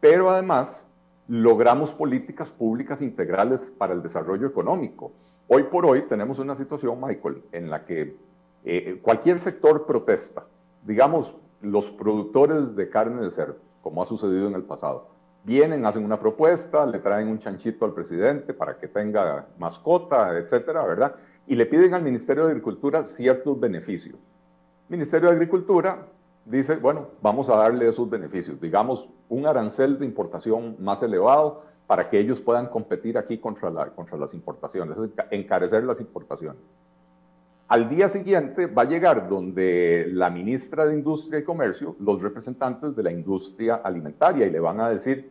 [0.00, 0.84] pero además
[1.28, 5.12] logramos políticas públicas integrales para el desarrollo económico.
[5.46, 8.16] Hoy por hoy tenemos una situación, Michael, en la que
[8.64, 10.44] eh, cualquier sector protesta,
[10.84, 16.04] digamos los productores de carne de cerdo, como ha sucedido en el pasado vienen, hacen
[16.04, 21.14] una propuesta, le traen un chanchito al presidente para que tenga mascota, etcétera, ¿verdad?
[21.46, 24.16] Y le piden al Ministerio de Agricultura ciertos beneficios.
[24.88, 26.06] Ministerio de Agricultura
[26.46, 32.08] dice, bueno, vamos a darle esos beneficios, digamos, un arancel de importación más elevado para
[32.08, 34.98] que ellos puedan competir aquí contra, contra las importaciones,
[35.30, 36.62] encarecer las importaciones.
[37.68, 42.96] Al día siguiente va a llegar donde la ministra de Industria y Comercio, los representantes
[42.96, 45.30] de la industria alimentaria, y le van a decir,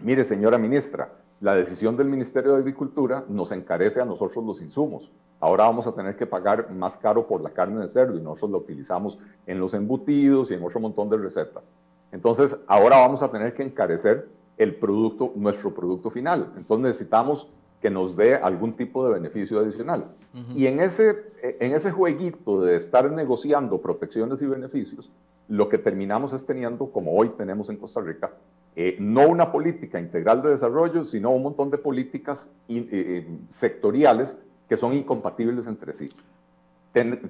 [0.00, 5.10] mire señora ministra, la decisión del Ministerio de Agricultura nos encarece a nosotros los insumos.
[5.38, 8.50] Ahora vamos a tener que pagar más caro por la carne de cerdo y nosotros
[8.52, 11.70] la utilizamos en los embutidos y en otro montón de recetas.
[12.10, 16.52] Entonces, ahora vamos a tener que encarecer el producto, nuestro producto final.
[16.56, 17.48] Entonces necesitamos
[17.82, 20.06] que nos dé algún tipo de beneficio adicional.
[20.54, 25.10] Y en ese, en ese jueguito de estar negociando protecciones y beneficios,
[25.48, 28.32] lo que terminamos es teniendo, como hoy tenemos en Costa Rica,
[28.78, 34.36] eh, no una política integral de desarrollo, sino un montón de políticas eh, eh, sectoriales
[34.68, 36.10] que son incompatibles entre sí.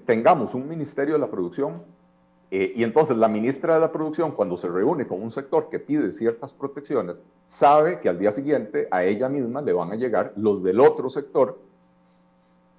[0.07, 1.83] tengamos un Ministerio de la Producción
[2.49, 6.13] y entonces la ministra de la Producción, cuando se reúne con un sector que pide
[6.13, 10.63] ciertas protecciones, sabe que al día siguiente a ella misma le van a llegar los
[10.63, 11.59] del otro sector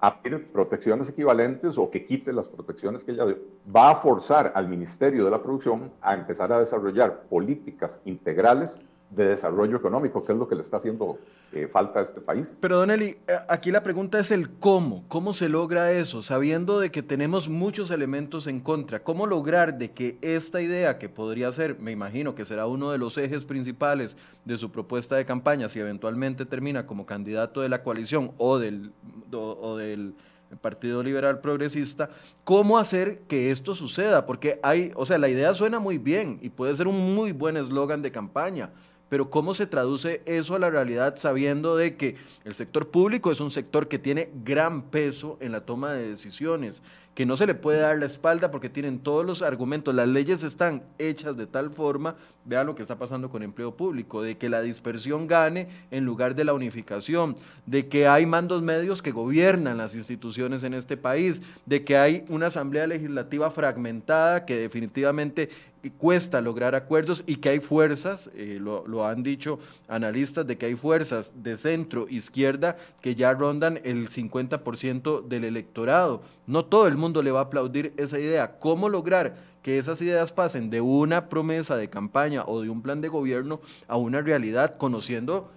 [0.00, 3.38] a pedir protecciones equivalentes o que quite las protecciones que ella dio.
[3.74, 8.80] Va a forzar al Ministerio de la Producción a empezar a desarrollar políticas integrales
[9.10, 11.18] de desarrollo económico, que es lo que le está haciendo
[11.52, 12.56] eh, falta a este país.
[12.60, 13.16] Pero Don eh,
[13.48, 17.90] aquí la pregunta es el cómo, cómo se logra eso, sabiendo de que tenemos muchos
[17.90, 22.44] elementos en contra, cómo lograr de que esta idea que podría ser, me imagino que
[22.44, 27.06] será uno de los ejes principales de su propuesta de campaña, si eventualmente termina como
[27.06, 28.92] candidato de la coalición o del,
[29.32, 30.14] o del
[30.60, 32.10] Partido Liberal Progresista,
[32.44, 36.48] cómo hacer que esto suceda, porque hay, o sea, la idea suena muy bien y
[36.48, 38.70] puede ser un muy buen eslogan de campaña,
[39.08, 43.40] pero ¿cómo se traduce eso a la realidad sabiendo de que el sector público es
[43.40, 46.82] un sector que tiene gran peso en la toma de decisiones,
[47.18, 50.44] que no se le puede dar la espalda porque tienen todos los argumentos, las leyes
[50.44, 54.48] están hechas de tal forma, vean lo que está pasando con empleo público, de que
[54.48, 57.34] la dispersión gane en lugar de la unificación,
[57.66, 62.24] de que hay mandos medios que gobiernan las instituciones en este país, de que hay
[62.28, 65.50] una asamblea legislativa fragmentada que definitivamente
[65.90, 70.74] cuesta lograr acuerdos y que hay fuerzas, eh, lo, han dicho analistas, de que hay
[70.74, 76.22] fuerzas de centro, izquierda, que ya rondan el 50% del electorado.
[76.46, 78.58] No todo el mundo le va a aplaudir esa idea.
[78.58, 83.00] ¿Cómo lograr que esas ideas pasen de una promesa de campaña o de un plan
[83.00, 85.50] de gobierno a una realidad, conociendo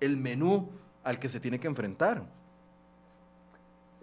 [0.00, 0.70] el menú
[1.04, 2.37] al que se tiene que enfrentar?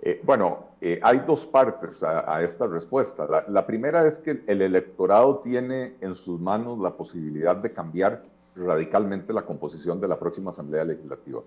[0.01, 3.27] Eh, bueno, eh, hay dos partes a, esta respuesta.
[3.47, 8.23] La, primera es que el electorado tiene en sus manos la posibilidad de cambiar
[8.55, 11.41] radicalmente la composición de la próxima Asamblea Legislativa.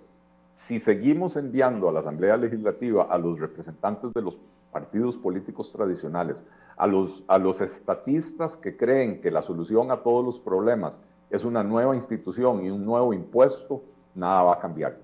[0.55, 4.39] Si seguimos enviando a la Asamblea Legislativa a los representantes de los
[4.73, 6.45] partidos políticos tradicionales,
[6.77, 11.45] a los, a los estatistas que creen que la solución a todos los problemas es
[11.45, 13.83] una nueva institución y un nuevo impuesto,
[14.15, 14.99] nada va a cambiar.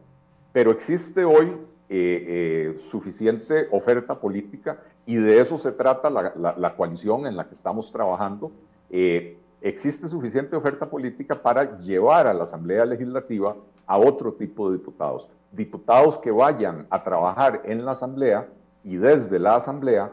[0.53, 1.53] Pero existe hoy
[2.79, 8.51] suficiente oferta política y de eso se trata la, coalición en la que estamos trabajando.
[9.61, 13.55] existe suficiente oferta política para llevar a la Asamblea Legislativa
[13.87, 15.29] a otro tipo de diputados.
[15.53, 18.49] Diputados que vayan a trabajar en la Asamblea
[18.83, 20.11] y desde la Asamblea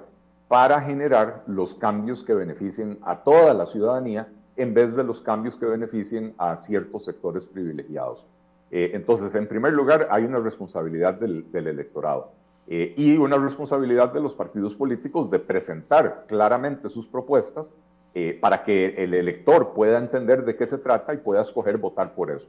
[0.48, 5.56] para generar los cambios que beneficien a toda la ciudadanía en vez de los cambios
[5.56, 8.26] que beneficien a ciertos sectores privilegiados.
[8.72, 12.32] Eh, entonces, en primer lugar, hay una responsabilidad del, electorado
[12.68, 17.72] eh, y una responsabilidad de los partidos políticos de presentar claramente sus propuestas
[18.14, 22.16] eh, para que el elector pueda entender de qué se trata y pueda escoger votar
[22.16, 22.48] por eso.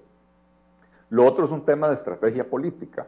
[1.11, 3.07] Lo otro es un tema de estrategia política.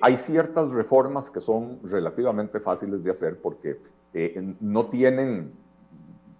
[0.00, 3.76] Hay ciertas reformas que son relativamente fáciles de hacer porque
[4.60, 5.52] no tienen,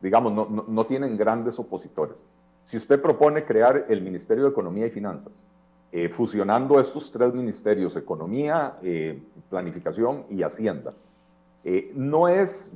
[0.00, 2.24] digamos, no, tienen grandes opositores.
[2.62, 5.44] Si usted propone crear el Ministerio de Economía y Finanzas,
[5.94, 8.78] eh, fusionando estos tres ministerios, Economía,
[9.48, 10.92] Planificación y Hacienda,
[11.66, 12.74] eh, no es,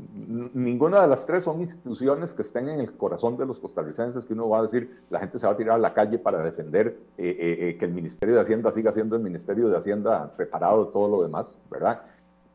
[0.55, 4.33] ninguna de las tres son instituciones que estén en el corazón de los costarricenses, que
[4.33, 6.97] uno va a decir, la gente se va a tirar a la calle para defender
[7.19, 10.93] eh, eh, que el Ministerio de Hacienda siga siendo el Ministerio de Hacienda separado de
[10.93, 12.01] todo lo demás, ¿verdad?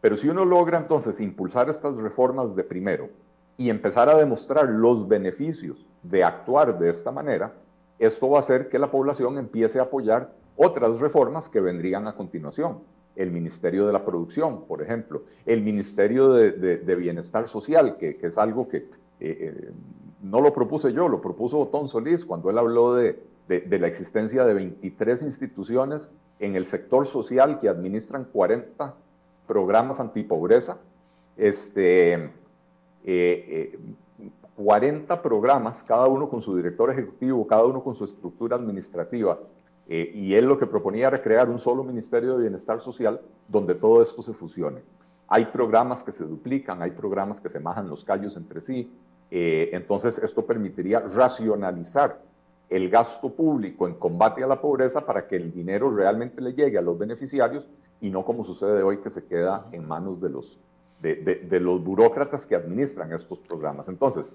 [0.02, 3.10] Pero si uno logra entonces impulsar estas reformas de primero
[3.56, 7.54] y empezar a demostrar los beneficios de actuar de esta manera,
[7.99, 12.16] esto va a hacer que la población empiece a apoyar otras reformas que vendrían a
[12.16, 12.80] continuación.
[13.16, 18.68] El Ministerio de la Producción, por ejemplo, el Ministerio de, Bienestar Social, que, es algo
[18.68, 18.88] que eh,
[19.20, 19.72] eh,
[20.24, 24.54] no lo propuse yo, lo propuso Otón Solís cuando él habló de, la existencia de
[24.54, 28.96] 23 instituciones en el sector social que administran 40
[29.46, 30.78] programas antipobreza,
[31.38, 32.32] este,
[34.56, 39.38] 40 eh, programas, cada uno con su director ejecutivo, cada uno con su estructura administrativa,
[39.88, 43.76] eh, y él lo que proponía era crear un solo Ministerio de Bienestar Social donde
[43.76, 44.82] todo esto se fusione.
[45.28, 48.91] Hay programas que se duplican, hay programas que se majan los callos entre sí.
[49.32, 52.22] Eh, entonces, esto permitiría racionalizar
[52.69, 56.78] el gasto público en combate a la pobreza para que el dinero realmente le llegue
[56.78, 57.67] a los beneficiarios
[58.00, 60.60] y no como sucede hoy que se queda en manos de los,
[61.02, 63.88] de, los burócratas que administran estos programas.
[63.89, 64.30] Entonces,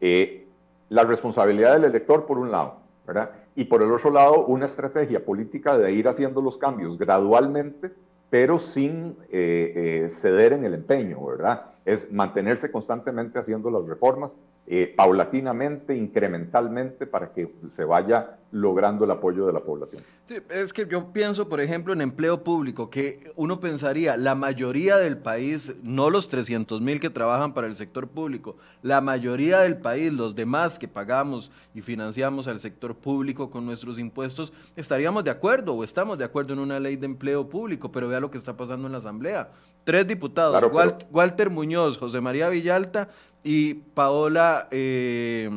[0.00, 0.46] eh,
[0.88, 2.76] la responsabilidad del elector por un lado,
[3.06, 3.30] ¿verdad?
[3.56, 7.92] Y por el otro lado una estrategia política de ir haciendo los cambios gradualmente,
[8.30, 11.66] pero sin eh, eh, ceder en el empeño, ¿verdad?
[11.90, 19.10] Es mantenerse constantemente haciendo las reformas, eh, paulatinamente, incrementalmente, para que se vaya logrando el
[19.10, 20.02] apoyo de la población.
[20.24, 24.96] Sí, es que yo pienso, por ejemplo, en empleo público, que uno pensaría, la mayoría
[24.96, 29.78] del país, no los 300 mil que trabajan para el sector público, la mayoría del
[29.78, 35.30] país, los demás que pagamos y financiamos al sector público con nuestros impuestos, estaríamos de
[35.30, 38.38] acuerdo o estamos de acuerdo en una ley de empleo público, pero vea lo que
[38.38, 39.50] está pasando en la Asamblea.
[39.82, 40.62] Tres diputados,
[41.10, 43.08] Walter Muñoz, José María Villalta
[43.42, 45.50] y Paola, eh,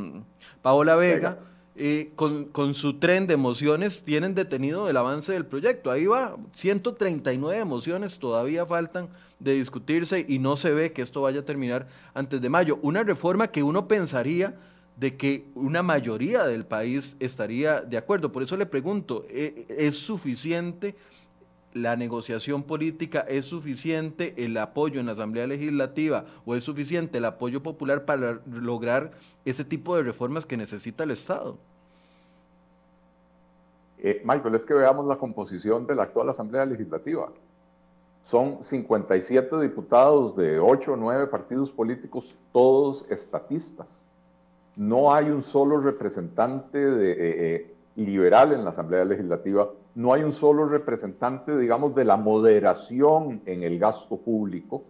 [0.62, 1.38] Paola Vega
[1.76, 5.90] eh, con, su tren de emociones tienen detenido el avance del proyecto.
[5.90, 9.10] Ahí va, 139 emociones todavía faltan
[9.40, 12.78] de discutirse y no se ve que esto vaya a terminar antes de mayo.
[12.84, 14.56] Una reforma que uno pensaría
[14.98, 18.32] de que una mayoría del país estaría de acuerdo.
[18.32, 20.96] Por eso le pregunto, ¿e, ¿es suficiente
[21.74, 23.22] la negociación política?
[23.22, 28.40] ¿Es suficiente el apoyo en la Asamblea Legislativa o es suficiente el apoyo popular para
[28.46, 29.12] lograr
[29.46, 31.58] ese tipo de reformas que necesita el Estado?
[34.00, 37.30] Eh, Michael, es que veamos la composición de la actual Asamblea Legislativa.
[38.24, 44.04] Son 57 diputados de 8 o 9 partidos políticos, todos estatistas.
[44.76, 50.24] No hay un solo representante de, eh, eh, liberal en la Asamblea Legislativa, no hay
[50.24, 54.84] un solo representante, digamos, de la moderación en el gasto público.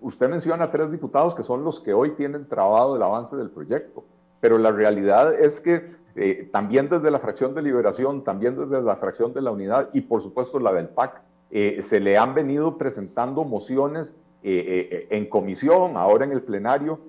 [0.00, 4.04] usted menciona tres diputados que son los que hoy tienen trabado el avance del proyecto,
[4.40, 8.96] pero la realidad es que eh, también desde la fracción de liberación, también desde la
[8.96, 12.76] fracción de la unidad y por supuesto la del PAC, eh, se le han venido
[12.76, 17.00] presentando mociones eh, en comisión, ahora en el plenario,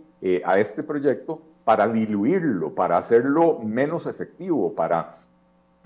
[0.44, 5.20] a este proyecto para diluirlo, para hacerlo menos efectivo, para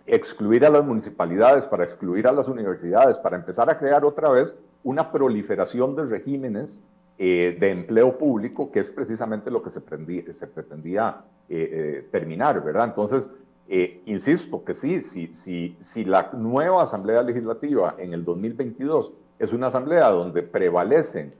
[0.06, 4.56] excluir a las municipalidades, para excluir a las universidades, para empezar a crear otra vez
[4.84, 6.84] una proliferación de regímenes
[7.18, 12.86] de empleo público, que es precisamente lo que se, pretendía eh, eh, terminar, ¿verdad?
[12.86, 13.30] Entonces,
[13.70, 19.54] eh, insisto que sí, si, si, si la nueva Asamblea Legislativa en el 2022 es
[19.54, 21.34] una asamblea donde prevalecen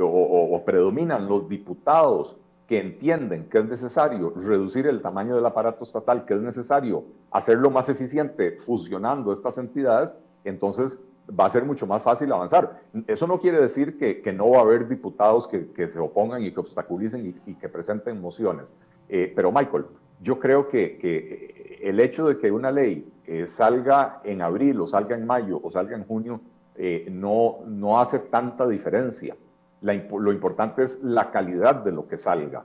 [0.00, 6.24] o, predominan los diputados que entienden que es necesario reducir el tamaño del aparato estatal,
[6.24, 10.98] que es necesario hacerlo más eficiente fusionando estas entidades, entonces
[11.28, 12.80] va a ser mucho más fácil avanzar.
[13.06, 16.60] Eso no quiere decir que, no va a haber diputados que, se opongan y que
[16.60, 18.72] obstaculicen y, que presenten mociones.
[19.08, 19.84] Eh, pero Michael,
[20.20, 25.16] yo creo que, el hecho de que una ley eh, salga en abril o salga
[25.16, 26.40] en mayo o salga en junio
[26.76, 29.36] eh, no hace tanta diferencia.
[29.84, 32.64] Lo importante es la calidad de lo que salga.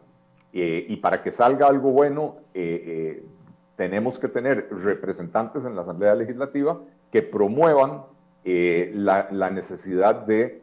[0.51, 2.38] y para que salga algo bueno,
[3.76, 6.80] tenemos que tener representantes en la Asamblea Legislativa
[7.11, 8.01] que promuevan
[8.43, 10.61] eh, la, necesidad de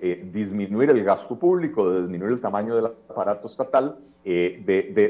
[0.00, 4.62] eh, disminuir el gasto público, de disminuir el tamaño del aparato estatal, eh,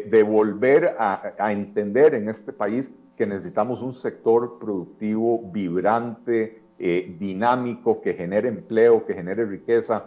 [0.08, 8.14] de, volver a, entender en este país que necesitamos un sector productivo vibrante, dinámico, que
[8.14, 10.04] genere empleo, que genere riqueza,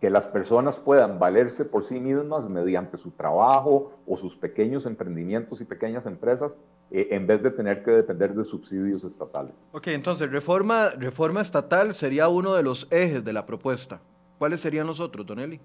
[0.00, 5.60] que las personas puedan valerse por sí mismas mediante su trabajo o sus pequeños emprendimientos
[5.60, 6.56] y pequeñas empresas,
[6.90, 9.54] eh, en vez de tener que depender de subsidios estatales.
[9.72, 14.00] Ok, entonces, reforma, reforma estatal sería uno de los ejes de la propuesta.
[14.38, 15.60] ¿Cuáles serían los otros, Don Eli?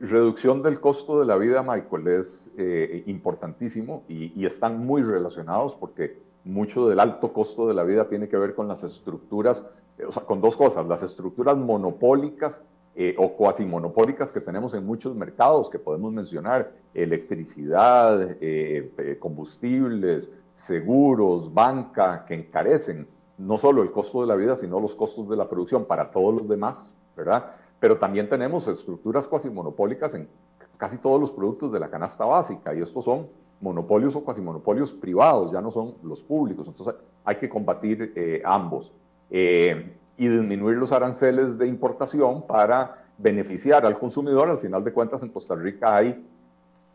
[0.00, 5.74] Reducción del costo de la vida, Michael, es eh, importantísimo y, y están muy relacionados
[5.74, 9.64] porque mucho del alto costo de la vida tiene que ver con las estructuras
[10.06, 12.64] o sea, con dos cosas, las estructuras monopólicas
[13.00, 19.16] eh, o cuasi monopólicas que tenemos en muchos mercados que podemos mencionar, electricidad, eh, eh,
[19.20, 25.28] combustibles, seguros, banca, que encarecen no solo el costo de la vida, sino los costos
[25.28, 27.52] de la producción para todos los demás, ¿verdad?
[27.78, 30.28] Pero también tenemos estructuras cuasi monopólicas en
[30.76, 33.28] casi todos los productos de la canasta básica, y estos son
[33.60, 36.66] monopolios o cuasi monopolios privados, ya no son los públicos.
[36.66, 38.92] Entonces hay que combatir ambos.
[39.30, 44.48] Eh, y disminuir los aranceles de importación para beneficiar al consumidor.
[44.48, 46.24] Al final de cuentas, en Costa Rica hay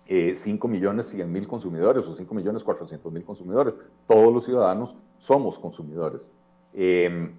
[0.08, 3.76] eh, 5 millones 100 mil consumidores o 5 millones 400 mil consumidores.
[4.08, 6.30] Todos los ciudadanos somos consumidores.
[6.74, 7.32] Eh,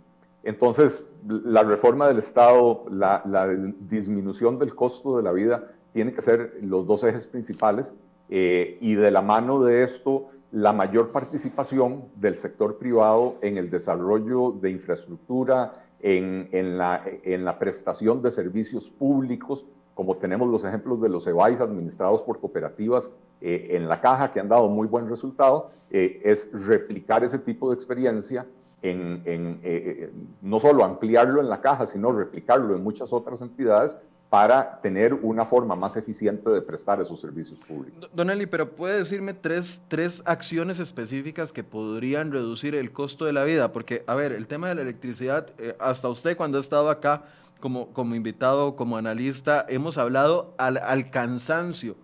[0.42, 6.22] entonces, la reforma del Estado, la, la, disminución del costo de la vida, tiene que
[6.22, 7.94] ser los dos ejes principales
[8.28, 13.70] eh, y de la mano de esto, la mayor participación del sector privado en el
[13.70, 20.64] desarrollo de infraestructura, en, en, la, en la, prestación de servicios públicos, como tenemos los
[20.64, 24.86] ejemplos de los EBAIS administrados por cooperativas eh, en la caja, que han dado muy
[24.86, 28.46] buen resultado, eh, es replicar ese tipo de experiencia
[28.82, 33.96] en, en eh, no solo ampliarlo en la caja, sino replicarlo en muchas otras entidades
[34.34, 38.10] para tener una forma más eficiente de prestar esos servicios públicos.
[38.12, 43.32] Don Eli, pero puede decirme tres, tres acciones específicas que podrían reducir el costo de
[43.32, 46.60] la vida, porque, a ver, el tema de la electricidad, eh, hasta usted cuando ha
[46.60, 47.22] estado acá
[47.60, 51.94] como, como invitado, como analista, hemos hablado al, al cansancio.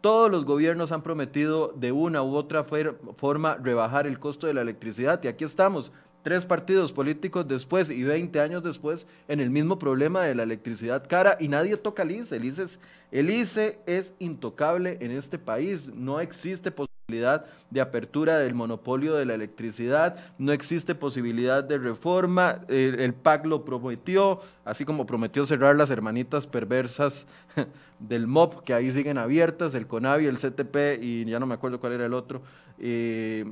[0.00, 4.62] Todos los gobiernos han prometido de una u otra forma rebajar el costo de la
[4.62, 5.92] electricidad y aquí estamos
[6.22, 11.06] tres partidos políticos después y 20 años después en el mismo problema de la electricidad
[11.08, 12.36] cara y nadie toca el ICE.
[12.36, 15.88] El ICE es, el ICE es intocable en este país.
[15.88, 22.60] No existe posibilidad de apertura del monopolio de la electricidad, no existe posibilidad de reforma.
[22.68, 27.26] El, el PAC lo prometió, así como prometió cerrar las hermanitas perversas
[27.98, 31.80] del MOP, que ahí siguen abiertas, el CONAVI, el CTP y ya no me acuerdo
[31.80, 32.42] cuál era el otro.
[32.78, 33.46] Eh,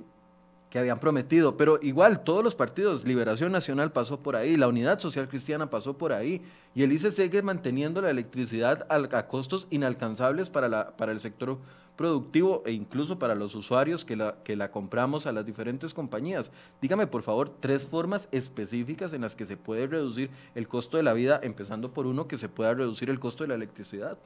[0.71, 4.99] que habían prometido, pero igual todos los partidos, Liberación Nacional pasó por ahí, la Unidad
[4.99, 6.43] Social Cristiana pasó por ahí,
[6.75, 11.59] y el ICE sigue manteniendo la electricidad a, costos inalcanzables para, la, para el sector
[11.97, 16.53] productivo e incluso para los usuarios que la, que la compramos a las diferentes compañías.
[16.81, 21.03] Dígame, por favor, tres formas específicas en las que se puede reducir el costo de
[21.03, 24.19] la vida, empezando por uno, que se pueda reducir el costo de la electricidad.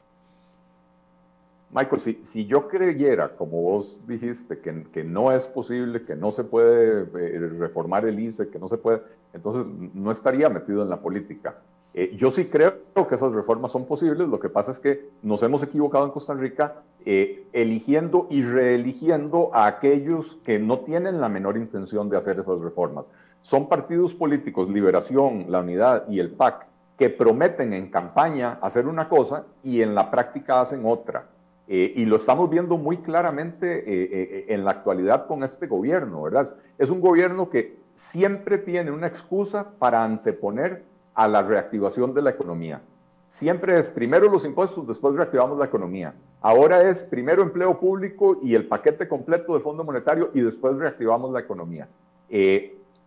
[1.73, 7.03] Michael, si, yo creyera, como vos dijiste, que, no es posible, que no se puede
[7.03, 9.03] eh, reformar el ICE, que no se puede,
[9.33, 11.55] entonces no estaría metido en la política.
[11.95, 12.75] Eh, yo sí creo
[13.09, 16.35] que esas reformas son posibles, lo que pasa es que nos hemos equivocado en Costa
[16.35, 22.39] Rica eh, eligiendo y reeligiendo a aquellos que no tienen la menor intención de hacer
[22.41, 23.11] esas reformas.
[23.43, 26.67] Son partidos políticos, Liberación, la Unidad y el PAC,
[26.99, 31.27] que prometen en campaña hacer una cosa y en la práctica hacen otra.
[31.73, 36.23] Eh, y lo estamos viendo muy claramente eh, eh, en la actualidad con este gobierno,
[36.23, 36.57] ¿verdad?
[36.79, 40.83] Es un gobierno que siempre tiene una excusa para anteponer
[41.15, 42.83] a la reactivación de la economía.
[43.29, 46.13] Siempre es primero los impuestos, después reactivamos la economía.
[46.41, 51.33] Ahora es primero empleo público y el paquete completo de Fondo Monetario y después reactivamos
[51.33, 51.87] la economía.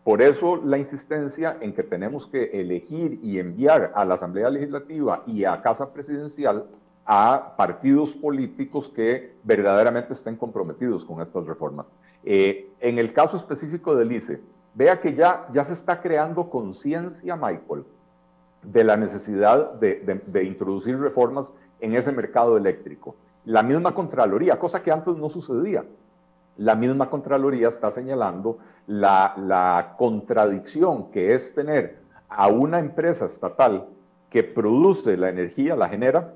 [0.05, 5.23] por eso la insistencia en que tenemos que elegir y enviar a la Asamblea Legislativa
[5.27, 6.65] y a Casa Presidencial
[7.05, 11.85] a partidos políticos que verdaderamente estén comprometidos con estas reformas.
[12.23, 14.41] Eh, en el caso específico del ICE,
[14.73, 17.83] vea que ya, ya se está creando conciencia, Michael,
[18.63, 21.51] de la necesidad de, introducir reformas
[21.81, 23.15] en ese mercado eléctrico.
[23.45, 25.83] La misma Contraloría, cosa que antes no sucedía,
[26.57, 31.97] la misma Contraloría está señalando la, la contradicción que es tener
[32.29, 33.87] a una empresa estatal
[34.29, 36.33] que produce la energía, la genera,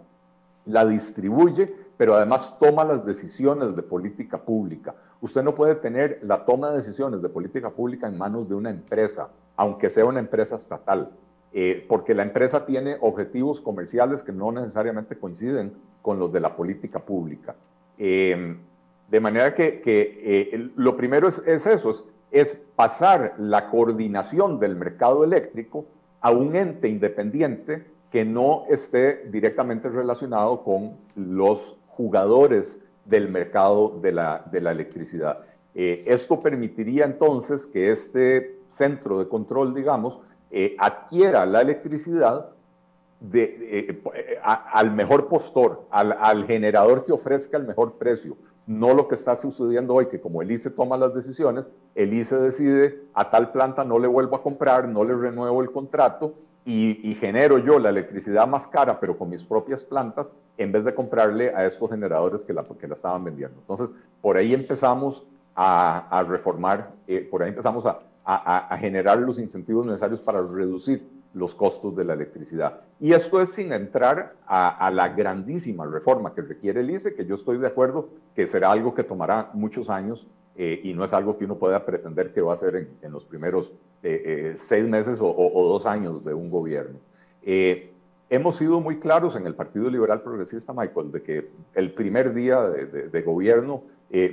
[0.67, 4.95] la distribuye, pero además toma las decisiones de política pública.
[5.21, 8.69] Usted no puede tener la toma de decisiones de política pública en manos de una
[8.69, 11.09] empresa, aunque sea una empresa estatal,
[11.53, 16.55] eh, porque la empresa tiene objetivos comerciales que no necesariamente coinciden con los de la
[16.55, 17.55] política pública.
[17.97, 18.59] Em,
[19.09, 25.23] de manera que, eh, lo primero es, eso, es, es pasar la coordinación del mercado
[25.23, 25.85] eléctrico
[26.21, 34.11] a un ente independiente que no esté directamente relacionado con los jugadores del mercado de
[34.11, 35.39] la, de la electricidad.
[35.75, 40.19] Eh, esto permitiría entonces que este centro de control, digamos,
[40.51, 42.49] eh, adquiera la electricidad
[43.33, 44.01] eh,
[44.43, 48.37] al mejor postor, al, al, generador que ofrezca el mejor precio.
[48.65, 52.37] No lo que está sucediendo hoy, que como el ICE toma las decisiones, el ICE
[52.37, 56.35] decide a tal planta no le vuelvo a comprar, no le renuevo el contrato
[56.69, 60.93] y, genero yo la electricidad más cara, pero con mis propias plantas, en vez de
[60.93, 63.57] comprarle a estos generadores que la, que la estaban vendiendo.
[63.61, 63.89] Entonces,
[64.21, 70.19] por ahí empezamos a, reformar, eh, por ahí empezamos a, a, generar los incentivos necesarios
[70.19, 72.81] para reducir los costos de la electricidad.
[72.99, 77.35] Y esto es sin entrar a, la grandísima reforma que requiere el ICE, que yo
[77.35, 80.27] estoy de acuerdo que será algo que tomará muchos años
[80.59, 83.23] eh, y no es algo que uno pueda pretender que va a ser en, los
[83.23, 86.97] primeros eh, eh, seis meses o, dos años de un gobierno.
[88.29, 92.61] hemos sido muy claros en el Partido Liberal Progresista, Michael, de que el primer día
[92.61, 93.83] de, gobierno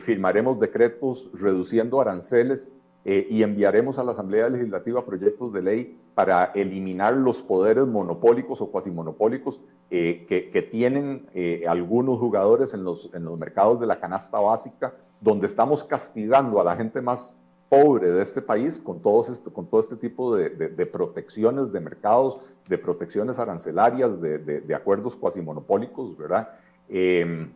[0.00, 2.72] firmaremos decretos reduciendo aranceles
[3.04, 8.70] y enviaremos a la Asamblea Legislativa proyectos de ley para eliminar los poderes monopólicos o
[8.70, 9.60] cuasimonopólicos
[9.90, 11.28] que, que, tienen
[11.68, 14.94] algunos jugadores en los, en los mercados de la canasta básica
[15.24, 17.34] donde estamos castigando a la gente más
[17.68, 22.38] pobre de este país con, todos esto, con todo este tipo de, protecciones de mercados,
[22.68, 26.50] de protecciones arancelarias, de, acuerdos cuasimonopólicos, ¿verdad?
[26.88, 27.50] Em,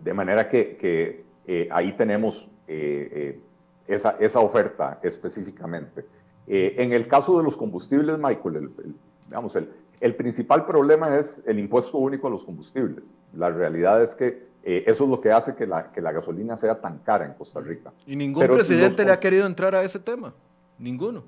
[0.00, 3.40] de manera que, eh, ahí tenemos eh, eh,
[3.86, 6.04] esa, esa, oferta específicamente.
[6.46, 8.70] En el caso de los combustibles, Michael, el,
[9.26, 9.68] digamos, el,
[10.00, 13.04] el principal problema es el impuesto único a los combustibles.
[13.34, 16.56] La realidad es que eh, eso es lo que hace que la, que la gasolina
[16.56, 17.92] sea tan cara en Costa Rica.
[18.04, 20.34] ¿Y ningún presidente le ha querido entrar a ese tema?
[20.78, 21.22] Ninguno.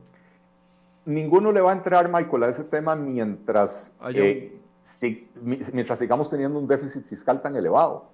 [1.05, 4.59] Ninguno le va a entrar, Michael, a ese tema mientras, ah, eh,
[5.73, 8.11] mientras sigamos teniendo un déficit fiscal tan elevado.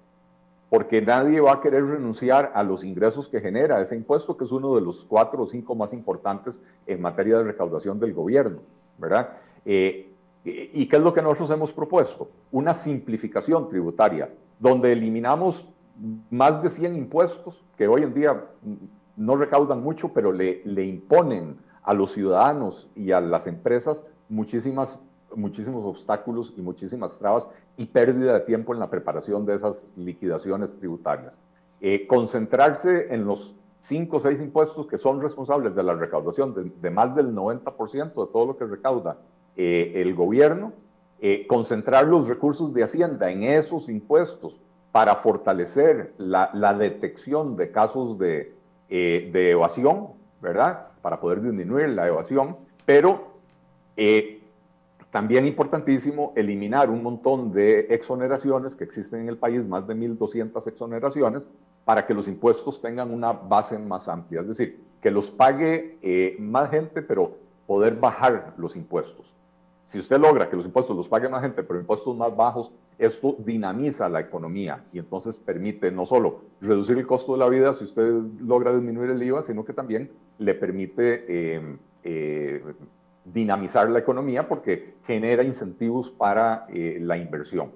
[0.74, 4.50] Porque nadie va a querer renunciar a los ingresos que genera ese impuesto, que es
[4.50, 8.58] uno de los cuatro o cinco más importantes en materia de recaudación del gobierno,
[8.98, 9.34] ¿verdad?
[9.64, 10.10] Eh,
[10.42, 12.28] ¿Y qué es lo que nosotros hemos propuesto?
[12.50, 15.64] Una simplificación tributaria donde eliminamos
[16.28, 18.44] más de 100 impuestos que hoy en día
[19.16, 24.98] no recaudan mucho, pero le, le imponen a los ciudadanos y a las empresas muchísimas,
[25.37, 30.76] muchísimos obstáculos y muchísimas trabas y pérdida de tiempo en la preparación de esas liquidaciones
[30.78, 31.39] tributarias.
[31.80, 36.91] Eh, concentrarse en los 5 o 6 impuestos que son responsables de la recaudación de,
[36.91, 39.18] más del 90% de todo lo que recauda
[39.57, 40.72] eh, el gobierno
[41.20, 44.57] eh, concentrar los recursos de Hacienda en esos impuestos
[44.93, 48.55] para fortalecer la, detección de casos de,
[48.89, 50.09] evasión,
[50.41, 50.89] ¿verdad?
[51.03, 52.57] Para poder disminuir la evasión,
[52.87, 53.35] pero
[55.14, 60.66] también importantísimo eliminar un montón de exoneraciones que existen en el país, más de 1.200
[60.66, 61.48] exoneraciones,
[61.84, 66.68] para que los impuestos tengan una base más amplia, es decir, que los pague más
[66.68, 69.32] gente, pero poder bajar los impuestos.
[69.86, 73.36] Si usted logra que los impuestos los pague más gente, pero impuestos más bajos, esto
[73.38, 77.84] dinamiza la economía y entonces permite no solo reducir el costo de la vida si
[77.84, 82.64] usted logra disminuir el IVA, sino que también le permite eh, eh,
[83.24, 87.70] dinamizar la economía porque genera incentivos para eh, la inversión.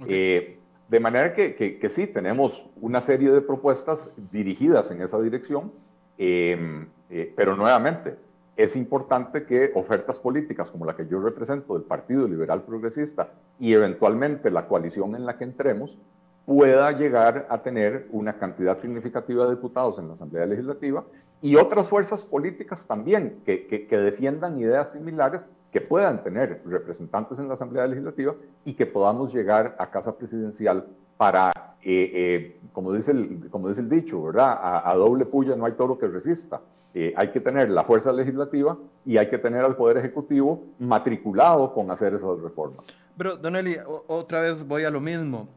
[0.00, 5.72] de manera que, que, sí, tenemos una serie de propuestas dirigidas en esa dirección,
[6.16, 8.16] pero nuevamente,
[8.58, 13.30] es importante que ofertas políticas como la que yo represento del Partido Liberal Progresista
[13.60, 15.96] y eventualmente la coalición en la que entremos
[16.44, 21.04] pueda llegar a tener una cantidad significativa de diputados en la Asamblea Legislativa
[21.40, 27.48] y otras fuerzas políticas también que, que, defiendan ideas similares que puedan tener representantes en
[27.48, 28.34] la Asamblea Legislativa
[28.64, 30.86] y que podamos llegar a Casa Presidencial
[31.16, 31.50] para,
[31.82, 34.58] eh, eh, como dice el, como dice el dicho, ¿verdad?
[34.84, 36.60] A, doble puya no hay toro que resista.
[36.94, 41.72] Eh, hay que tener la fuerza legislativa y hay que tener al Poder Ejecutivo matriculado
[41.72, 42.84] con hacer esas reformas.
[43.16, 43.54] Pero, Don
[44.06, 45.48] otra vez voy a lo mismo.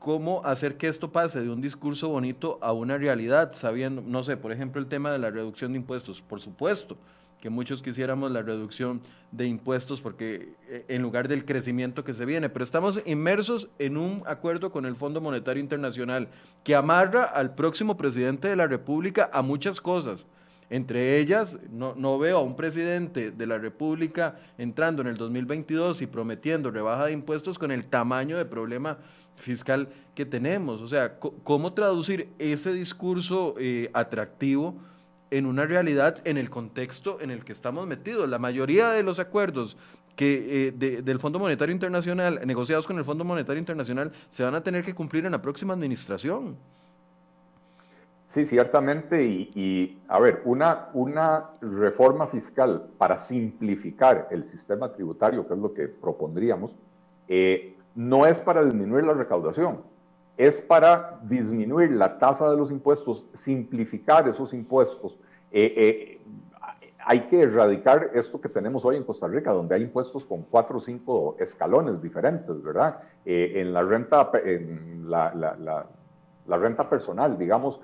[0.00, 4.38] ¿Cómo hacer que esto pase de un discurso bonito a una realidad, sabiendo, no sé,
[4.38, 6.22] por ejemplo, el tema de la reducción de impuestos?
[6.22, 6.96] Por supuesto,
[7.38, 12.24] que muchos quisiéramos la reducción de impuestos porque eh, en lugar del crecimiento que se
[12.24, 16.28] viene, pero estamos inmersos en un acuerdo con el Fondo Monetario Internacional
[16.64, 20.26] que amarra al próximo presidente de la República a muchas cosas.
[20.70, 26.06] Entre ellas, no, veo a un presidente de la República entrando en el 2022 y
[26.06, 28.98] prometiendo rebaja de impuestos con el tamaño de problema
[29.34, 30.80] fiscal que tenemos.
[30.80, 34.76] O sea, ¿cómo traducir ese discurso eh, atractivo?
[35.32, 38.28] en una realidad en el contexto en el que estamos metidos.
[38.28, 39.76] La mayoría de los acuerdos
[40.16, 44.62] que eh, del Fondo Monetario Internacional, negociados con el Fondo Monetario Internacional, se van a
[44.62, 46.56] tener que cumplir en la próxima administración.
[48.30, 49.24] Sí, ciertamente.
[49.24, 55.74] Y, a ver, una, una reforma fiscal para simplificar el sistema tributario, que es lo
[55.74, 56.76] que propondríamos,
[57.26, 59.80] eh, no es para disminuir la recaudación,
[60.36, 65.18] es para disminuir la tasa de los impuestos, simplificar esos impuestos.
[65.50, 66.20] Eh, eh,
[67.04, 70.76] hay que erradicar esto que tenemos hoy en Costa Rica, donde hay impuestos con cuatro
[70.76, 73.00] o cinco escalones diferentes, ¿verdad?
[73.24, 75.86] En la renta, en la,
[76.46, 77.80] renta personal, digamos,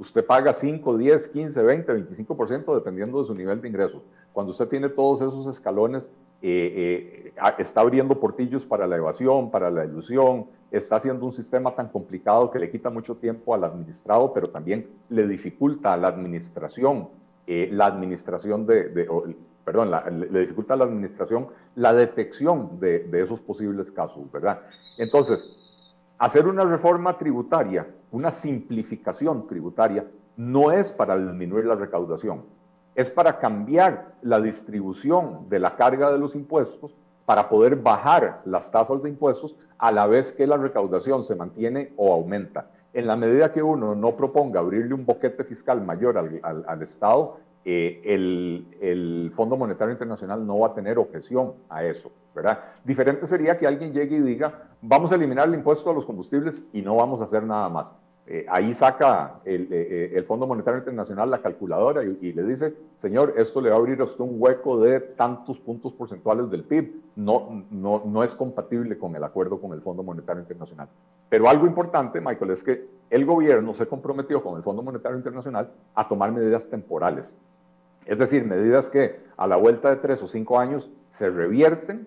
[0.00, 4.02] usted paga 5, 10, 15, 20, 25% dependiendo de su nivel de ingresos.
[4.32, 6.08] Cuando usted tiene todos esos escalones,
[6.42, 12.50] está abriendo portillos para la evasión, para la ilusión, está haciendo un sistema tan complicado
[12.50, 17.08] que le quita mucho tiempo al administrado, pero también le dificulta a la administración,
[17.46, 19.08] eh, la administración de,
[19.64, 19.90] perdón,
[20.30, 24.60] le dificulta a la administración la detección de, de esos posibles casos, ¿verdad?
[24.98, 25.48] Entonces,
[26.18, 30.04] hacer una reforma tributaria, una simplificación tributaria,
[30.36, 32.42] no es para disminuir la recaudación,
[32.94, 36.94] es para cambiar la distribución de la carga de los impuestos
[37.24, 41.92] para poder bajar las tasas de impuestos a la vez que la recaudación se mantiene
[41.96, 42.70] o aumenta.
[42.94, 48.00] En la medida que uno no proponga abrirle un boquete fiscal mayor al, Estado, eh,
[48.04, 52.60] el, el, Fondo Monetario Internacional no va a tener objeción a eso, ¿verdad?
[52.82, 56.64] Diferente sería que alguien llegue y diga, vamos a eliminar el impuesto a los combustibles
[56.72, 57.94] y no vamos a hacer nada más.
[58.30, 62.74] Eh, ahí saca el, eh, eh, el, Fondo Monetario Internacional la calculadora y, le dice,
[62.98, 66.62] señor, esto le va a abrir a usted un hueco de tantos puntos porcentuales del
[66.64, 66.92] PIB.
[67.16, 70.88] No, no, no es compatible con el acuerdo con el Fondo Monetario Internacional.
[71.30, 75.70] Pero algo importante, Michael, es que el gobierno se comprometió con el Fondo Monetario Internacional
[75.94, 77.34] a tomar medidas temporales.
[78.04, 82.06] Es decir, medidas que a la vuelta de tres o cinco años se revierten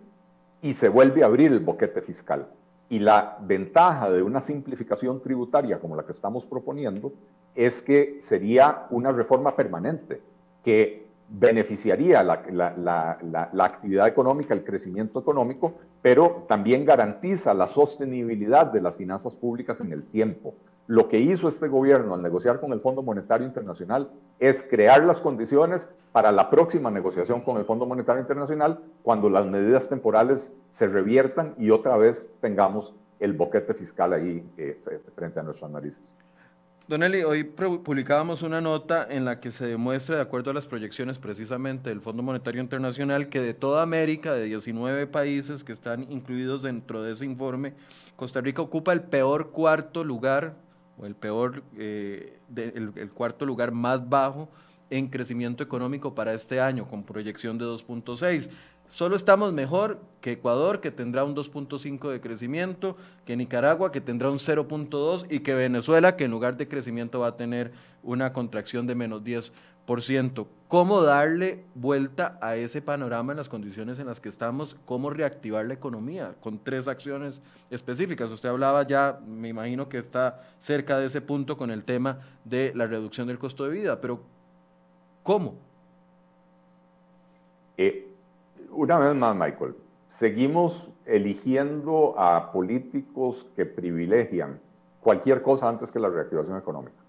[0.62, 2.48] y se vuelve a abrir el boquete fiscal.
[2.92, 7.14] Y la ventaja de una simplificación tributaria como la que estamos proponiendo
[7.56, 10.22] es que sería una reforma permanente
[10.62, 18.98] que beneficiaría la, actividad económica, el crecimiento económico, pero también garantiza la sostenibilidad de las
[18.98, 20.54] finanzas públicas en el tiempo.
[20.92, 25.22] Lo que hizo este gobierno al negociar con el Fondo Monetario Internacional es crear las
[25.22, 30.88] condiciones para la próxima negociación con el Fondo Monetario Internacional cuando las medidas temporales se
[30.88, 34.82] reviertan y otra vez tengamos el boquete fiscal ahí eh,
[35.16, 36.14] frente a nuestras narices.
[36.90, 40.68] Don Eli, hoy publicábamos una nota en la que se demuestra, de acuerdo a las
[40.68, 46.12] proyecciones precisamente del Fondo Monetario Internacional, que de toda América, de 19 países que están
[46.12, 47.76] incluidos dentro de ese informe,
[48.18, 50.56] Costa Rica ocupa el peor cuarto lugar
[51.06, 54.50] el peor, eh, el, cuarto lugar más bajo
[54.90, 58.50] en crecimiento económico para este año, con proyección de 2.6.
[58.90, 64.30] Solo estamos mejor que Ecuador, que tendrá un 2.5 de crecimiento, que Nicaragua, que tendrá
[64.30, 67.72] un 0.2, y que Venezuela, que en lugar de crecimiento va a tener
[68.04, 69.52] una contracción de menos 10%.
[70.68, 74.78] ¿Cómo darle vuelta a ese panorama en las condiciones en las que estamos?
[74.86, 76.34] ¿Cómo reactivar la economía?
[76.40, 78.32] Con tres acciones específicas.
[78.32, 82.72] Usted hablaba ya, me imagino que está cerca de ese punto con el tema de
[82.74, 84.22] la reducción del costo de vida, pero
[85.24, 85.56] ¿cómo?
[87.78, 88.08] Eh,
[88.72, 89.76] una vez más, Michael,
[90.08, 94.58] seguimos eligiendo a políticos que privilegian
[95.02, 97.01] cualquier cosa antes que la reactivación económica.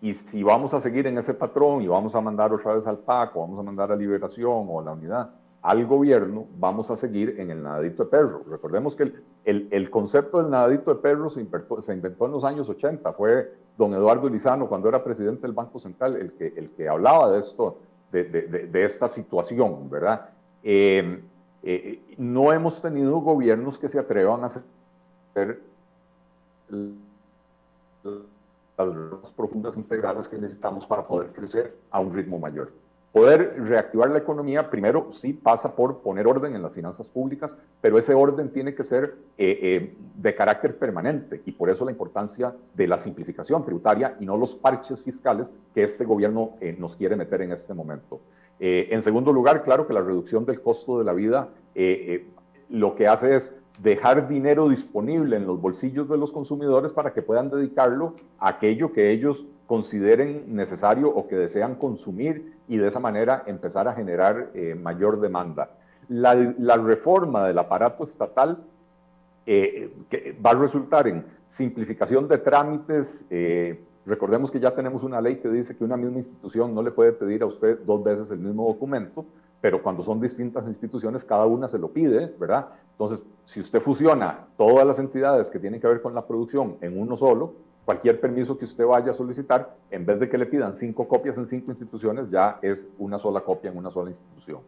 [0.00, 2.98] Y si vamos a seguir en ese patrón y vamos a mandar otra vez al
[2.98, 5.30] PAC o vamos a mandar a Liberación o a la Unidad
[5.62, 8.44] al gobierno, vamos a seguir en el nadadito de perro.
[8.48, 9.12] Recordemos que
[9.44, 13.12] el, el, concepto del nadadito de perro se inventó, se inventó, en los años 80.
[13.14, 17.32] Fue don Eduardo Lizano, cuando era presidente del Banco Central, el que, el que hablaba
[17.32, 17.78] de esto,
[18.12, 20.28] de, de, de esta situación, ¿verdad?
[20.62, 21.20] Eh,
[21.64, 25.60] eh, no hemos tenido gobiernos que se atrevan a hacer
[28.84, 32.72] las profundas integrales que necesitamos para poder crecer a un ritmo mayor.
[33.16, 37.96] Poder reactivar la economía, primero, sí pasa por poner orden en las finanzas públicas, pero
[37.96, 42.54] ese orden tiene que ser eh, eh, de carácter permanente y por eso la importancia
[42.74, 47.16] de la simplificación tributaria y no los parches fiscales que este gobierno eh, nos quiere
[47.16, 48.20] meter en este momento.
[48.58, 51.48] en segundo lugar, claro que la reducción del costo de la vida
[52.68, 57.22] lo que hace es dejar dinero disponible en los bolsillos de los consumidores para que
[57.22, 63.00] puedan dedicarlo a aquello que ellos consideren necesario o que desean consumir y de esa
[63.00, 65.70] manera empezar a generar eh, mayor demanda.
[66.08, 66.34] La,
[66.76, 68.58] reforma del aparato estatal
[69.44, 69.90] eh,
[70.44, 73.24] va a resultar en simplificación de trámites.
[73.28, 76.92] Eh, recordemos que ya tenemos una ley que dice que una misma institución no le
[76.92, 79.26] puede pedir a usted dos veces el mismo documento,
[79.66, 82.68] pero cuando son distintas instituciones, cada una se lo pide, ¿verdad?
[82.92, 86.96] Entonces, si usted fusiona todas las entidades que tienen que ver con la producción en
[86.96, 87.54] uno solo,
[87.84, 91.36] cualquier permiso que usted vaya a solicitar, en vez de que le pidan cinco copias
[91.36, 94.60] en cinco instituciones, ya es una sola copia en una sola institución.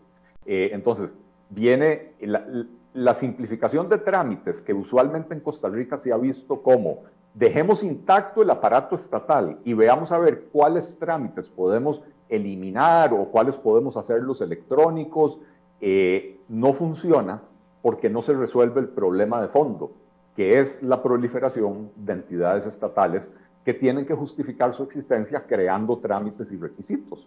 [0.45, 1.13] Eh, entonces,
[1.51, 2.45] viene la,
[2.93, 8.43] la, simplificación de trámites que usualmente en Costa Rica se ha visto como dejemos intacto
[8.43, 14.41] el aparato estatal y veamos a ver cuáles trámites podemos eliminar o cuáles podemos hacerlos
[14.41, 15.39] electrónicos,
[15.81, 17.43] eh, no funciona
[17.83, 19.93] porque no se resuelve el problema de fondo,
[20.37, 23.31] que es la proliferación de entidades estatales
[23.65, 27.27] que tienen que justificar su existencia creando trámites y requisitos.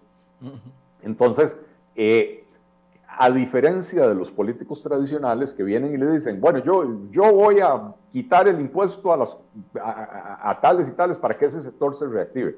[1.03, 1.55] Entonces,
[1.95, 2.43] eh,
[3.07, 7.59] a diferencia de los políticos tradicionales que vienen y le dicen, bueno, yo, yo voy
[7.59, 9.37] a quitar el impuesto a, las,
[9.83, 12.55] a, tales y tales para que ese sector se reactive.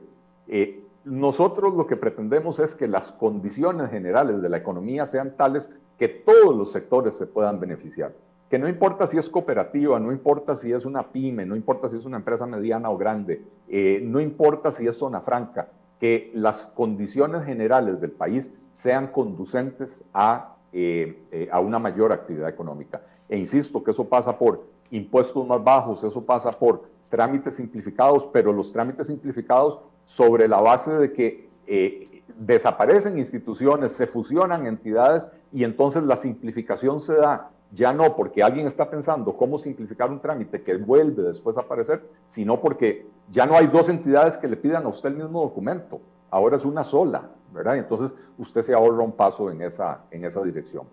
[0.47, 5.69] Eh, nosotros lo que pretendemos es que las condiciones generales de la economía sean tales
[5.97, 8.13] que todos los sectores se puedan beneficiar.
[8.49, 11.97] Que no importa si es cooperativa, no importa si es una pyme, no importa si
[11.97, 16.67] es una empresa mediana o grande, eh, no importa si es zona franca, que las
[16.67, 23.01] condiciones generales del país sean conducentes a, eh, eh, a una mayor actividad económica.
[23.29, 28.53] E insisto que eso pasa por impuestos más bajos, eso pasa por trámites simplificados, pero
[28.53, 35.63] los trámites simplificados sobre la base de que eh, desaparecen instituciones, se fusionan entidades y
[35.63, 40.61] entonces la simplificación se da ya no porque alguien está pensando cómo simplificar un trámite
[40.61, 44.85] que vuelve después a aparecer, sino porque ya no hay dos entidades que le pidan
[44.85, 45.99] a usted el mismo documento,
[46.29, 47.77] ahora es una sola, ¿verdad?
[47.77, 50.85] entonces usted se ahorra un paso en esa, en esa dirección.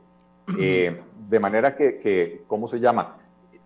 [0.59, 3.19] Eh, de manera que, que, ¿cómo se llama?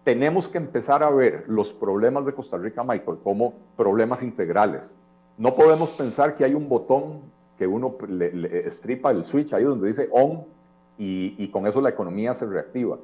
[0.02, 4.98] Tenemos que empezar a ver los problemas de Costa Rica, Michael, como problemas integrales
[5.36, 7.20] no podemos pensar que hay un botón
[7.58, 10.44] que uno le, estripa el switch ahí donde dice on
[10.98, 12.98] y, con eso la economía se reactiva.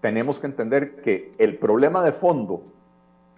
[0.00, 2.62] Tenemos que entender que el problema de fondo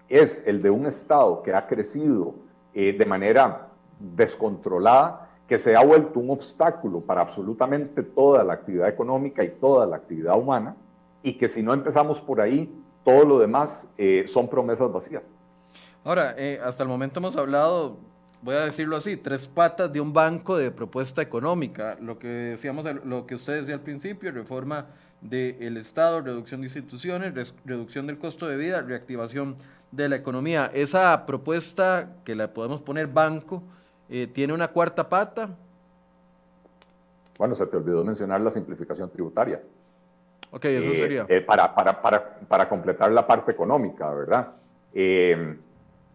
[0.08, 2.34] es el de un Estado que ha crecido
[2.74, 3.68] eh, de manera
[3.98, 9.86] descontrolada, que se ha vuelto un obstáculo para absolutamente toda la actividad económica y toda
[9.86, 10.76] la actividad humana,
[11.22, 12.72] y que si no empezamos por ahí,
[13.04, 15.24] todo lo demás eh, son promesas vacías.
[16.04, 17.96] Ahora, eh, hasta el momento hemos hablado
[18.42, 21.96] voy a decirlo así, tres patas de un banco de propuesta económica.
[22.00, 24.86] Lo que decíamos, lo que usted decía al principio, reforma
[25.20, 29.56] del Estado, reducción de instituciones, reducción del costo de vida, reactivación
[29.92, 30.70] de la economía.
[30.74, 33.62] Esa propuesta que la podemos poner banco,
[34.08, 35.50] eh, ¿tiene una cuarta pata?
[37.38, 39.60] Bueno, se te olvidó mencionar la simplificación tributaria.
[40.50, 41.26] Ok, eso eh, sería.
[41.28, 44.48] Eh, para, para, para, para, completar la parte económica, ¿verdad?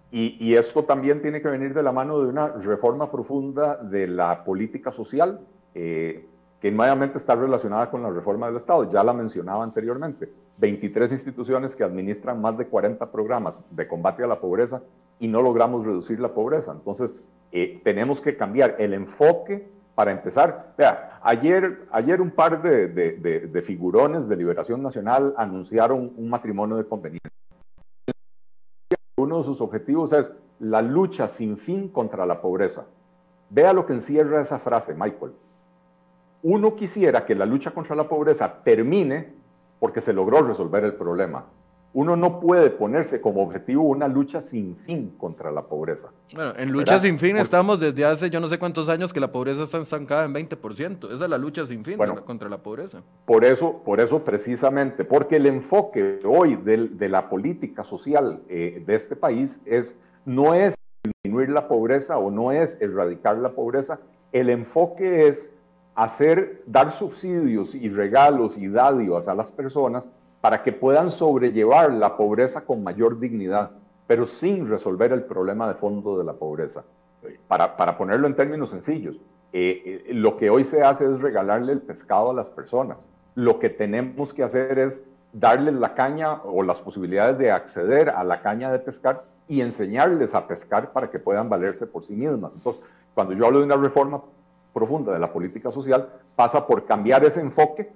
[0.10, 4.46] Y, esto también tiene que venir de la mano de una reforma profunda de la
[4.46, 5.42] política social,
[5.76, 6.26] eh,
[6.62, 8.90] que inmediatamente está relacionada con la reforma del Estado.
[8.90, 10.32] Ya la mencionaba anteriormente.
[10.58, 14.82] 23 instituciones que administran más de 40 programas de combate a la pobreza
[15.20, 16.72] y no logramos reducir la pobreza.
[16.72, 17.16] Entonces,
[17.52, 20.74] eh, tenemos que cambiar el enfoque para empezar.
[20.78, 26.86] Vea, ayer, ayer un par de, de figurones de Liberación Nacional anunciaron un matrimonio de
[26.86, 27.32] conveniencia
[29.20, 32.86] uno de sus objetivos es la lucha sin fin contra la pobreza.
[33.50, 35.32] Vea lo que encierra esa frase, Michael.
[36.44, 39.34] Uno quisiera que la lucha contra la pobreza termine
[39.80, 41.46] porque se logró resolver el problema.
[41.98, 46.10] Uno no puede ponerse como objetivo una lucha sin fin contra la pobreza.
[46.36, 49.32] Bueno, en lucha sin fin estamos desde hace yo no sé cuántos años que la
[49.32, 51.12] pobreza está estancada en 20%.
[51.12, 53.02] Esa es la lucha sin fin contra la pobreza.
[53.26, 58.94] Por eso, por eso precisamente, porque el enfoque hoy de, la política social eh, de
[58.94, 64.00] este país es, no es disminuir la pobreza o no es erradicar la pobreza,
[64.34, 65.52] el enfoque es
[65.96, 70.08] hacer, dar subsidios y regalos y dádivas a las personas
[70.42, 73.72] para que puedan sobrellevar la pobreza con mayor dignidad.
[74.08, 76.86] pero sin resolver el problema de fondo de la pobreza.
[77.50, 79.18] Para, para ponerlo en términos sencillos,
[79.52, 83.08] eh, eh, lo que hoy se hace es regalarle el pescado a las personas.
[83.36, 88.24] Lo que tenemos que hacer es darles la caña o las posibilidades de acceder a
[88.24, 92.54] la caña de pescar y enseñarles a pescar para que puedan valerse por sí mismas.
[92.54, 92.82] Entonces,
[93.14, 94.22] cuando yo hablo de una reforma
[94.74, 97.92] profunda de la política social, pasa por cambiar ese enfoque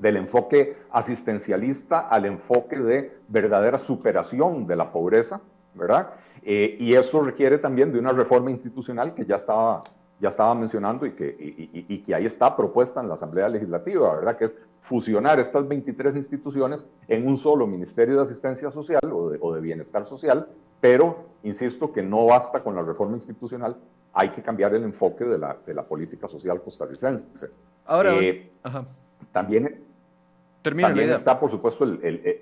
[0.00, 5.40] del enfoque asistencialista al enfoque de verdadera superación de la pobreza,
[5.74, 6.10] ¿verdad?
[6.42, 9.82] Eh, y eso requiere también de una reforma institucional que ya estaba,
[10.20, 14.36] ya estaba mencionando y que, y, que ahí está propuesta en la Asamblea Legislativa, ¿verdad?
[14.36, 19.38] Que es fusionar estas 23 instituciones en un solo Ministerio de Asistencia Social o de,
[19.40, 20.48] o de Bienestar Social,
[20.80, 23.76] pero insisto que no basta con la reforma institucional,
[24.12, 27.48] hay que cambiar el enfoque de la, de la política social costarricense.
[27.86, 28.50] Ahora, eh,
[29.32, 29.81] también,
[30.62, 32.40] también está, por supuesto, el, el,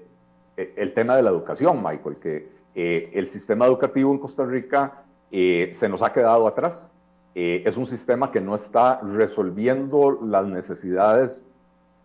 [0.77, 5.73] el, tema de la educación, Michael, que eh, el sistema educativo en Costa Rica eh,
[5.75, 6.91] se nos ha quedado atrás.
[7.35, 11.43] es un sistema que no está resolviendo las necesidades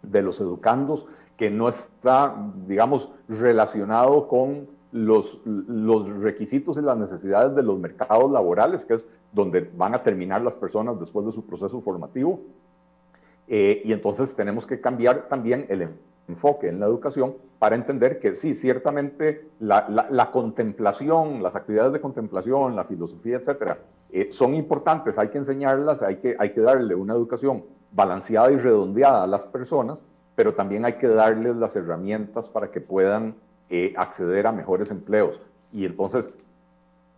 [0.04, 1.08] de los educandos,
[1.38, 2.36] que no está,
[2.68, 9.08] digamos, relacionado con los, los requisitos y las necesidades de los mercados laborales, que es
[9.34, 12.40] donde van a terminar las personas después de su proceso formativo.
[13.48, 15.90] Eh, y entonces tenemos que cambiar también el
[16.28, 22.02] enfoque en la educación para entender que sí, ciertamente la, la, contemplación, las actividades de
[22.02, 23.78] contemplación, la filosofía, etcétera,
[24.12, 28.58] eh, son importantes, hay que enseñarlas, hay que, hay que darle una educación balanceada y
[28.58, 33.36] redondeada a las personas, pero también hay que darles las herramientas para que puedan
[33.70, 35.40] eh, acceder a mejores empleos.
[35.72, 36.30] Y entonces,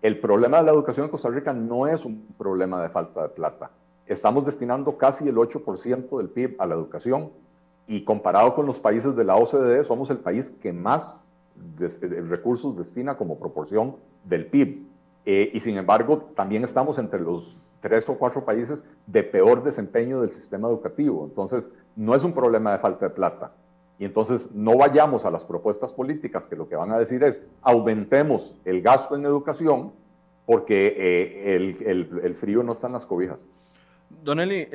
[0.01, 3.29] el problema de la educación en Costa Rica no es un problema de falta de
[3.29, 3.71] plata.
[4.07, 7.31] Estamos destinando casi el 8% del PIB a la educación
[7.87, 11.21] y comparado con los países de la OCDE, somos el país que más
[11.77, 14.85] recursos destina como proporción del PIB.
[15.25, 20.21] Eh, y sin embargo, también estamos entre los tres o cuatro países de peor desempeño
[20.21, 21.25] del sistema educativo.
[21.25, 23.51] Entonces, no es un problema de falta de plata.
[23.99, 27.41] Y entonces no vayamos a las propuestas políticas que lo que van a decir es
[27.61, 29.91] aumentemos el gasto en educación
[30.45, 33.45] porque eh, el, el, frío no está en las cobijas.
[34.09, 34.67] Don Eli,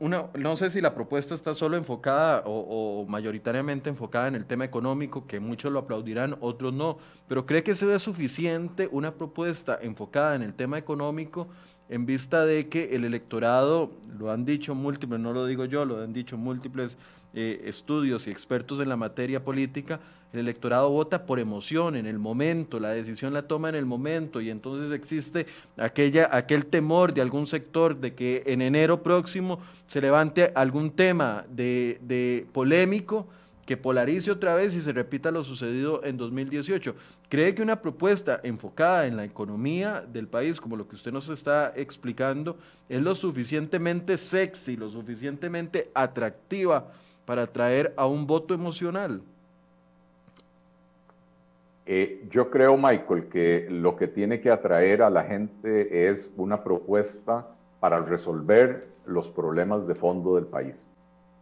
[0.00, 4.64] una, no sé si la propuesta está solo enfocada o, mayoritariamente enfocada en el tema
[4.64, 9.78] económico, que muchos lo aplaudirán, otros no, pero ¿cree que se ve suficiente una propuesta
[9.80, 11.46] enfocada en el tema económico
[11.88, 16.02] en vista de que el electorado, lo han dicho múltiples, no lo digo yo, lo
[16.02, 16.96] han dicho múltiples
[17.32, 20.00] eh, estudios y expertos en la materia política,
[20.32, 24.40] el electorado vota por emoción, en el momento, la decisión la toma en el momento
[24.40, 30.00] y entonces existe aquella, aquel temor de algún sector de que en enero próximo se
[30.00, 33.26] levante algún tema de, de polémico
[33.70, 36.94] que polarice otra vez y se repita lo sucedido en 2018.
[37.28, 41.28] ¿Cree que una propuesta enfocada en la economía del país, como lo que usted nos
[41.28, 42.56] está explicando,
[42.88, 46.90] es lo suficientemente sexy, lo suficientemente atractiva
[47.24, 49.22] para atraer a un voto emocional?
[51.92, 56.62] Eh, yo creo, Michael, que lo que tiene que atraer a la gente es una
[56.62, 57.48] propuesta
[57.80, 60.88] para resolver los problemas de fondo del país.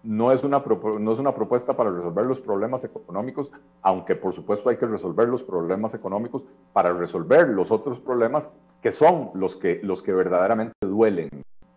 [0.03, 0.65] No es, una,
[1.01, 5.29] no es una propuesta para resolver los problemas económicos, aunque por supuesto hay que resolver
[5.29, 8.49] los problemas económicos para resolver los otros problemas
[8.81, 11.29] que son los que, los que verdaderamente duelen.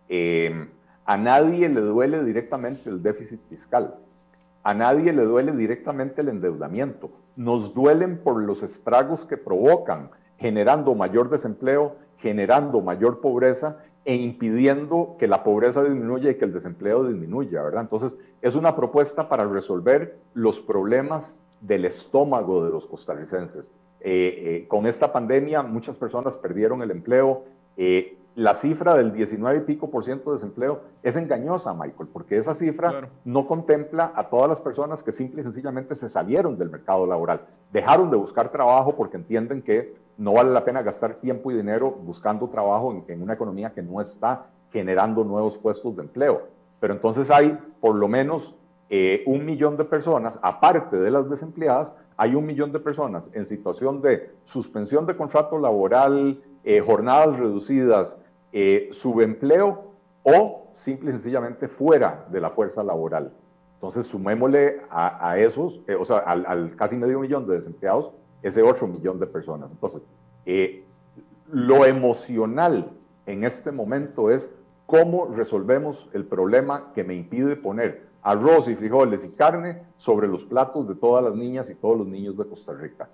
[0.08, 0.66] Eh,
[1.04, 3.96] a nadie le duele directamente el déficit fiscal.
[4.62, 7.10] A nadie le duele directamente el endeudamiento.
[7.36, 15.16] Nos duelen por los estragos que provocan, generando mayor desempleo, generando mayor pobreza e impidiendo
[15.18, 17.82] que la pobreza disminuya y que el desempleo disminuya, ¿verdad?
[17.82, 23.70] Entonces, es una propuesta para resolver los problemas del estómago de los costarricenses.
[24.00, 27.44] Eh, eh, con esta pandemia, muchas personas perdieron el empleo.
[27.76, 32.38] Eh, la cifra del 19 y pico por ciento de desempleo es engañosa, Michael, porque
[32.38, 36.70] esa cifra no contempla a todas las personas que simple y sencillamente se salieron del
[36.70, 41.50] mercado laboral, dejaron de buscar trabajo porque entienden que no vale la pena gastar tiempo
[41.50, 46.42] y dinero buscando trabajo en, una economía que no está generando nuevos puestos de empleo.
[46.80, 48.54] Pero entonces hay por lo menos
[48.88, 53.46] eh, un millón de personas, aparte de las desempleadas, hay un millón de personas en
[53.46, 58.18] situación de suspensión de contrato laboral, eh, jornadas reducidas,
[58.52, 59.92] eh, subempleo
[60.22, 63.32] o simple y sencillamente fuera de la fuerza laboral.
[63.74, 68.86] Entonces, sumémosle a, esos, eh, o sea, al, casi medio millón de desempleados, ese otro
[68.86, 69.70] millón de personas.
[69.70, 70.02] Entonces,
[71.50, 72.90] lo emocional
[73.26, 74.50] en este momento es
[74.86, 80.44] cómo resolvemos el problema que me impide poner arroz y frijoles y carne sobre los
[80.44, 83.08] platos de todas las niñas y todos los niños de Costa Rica.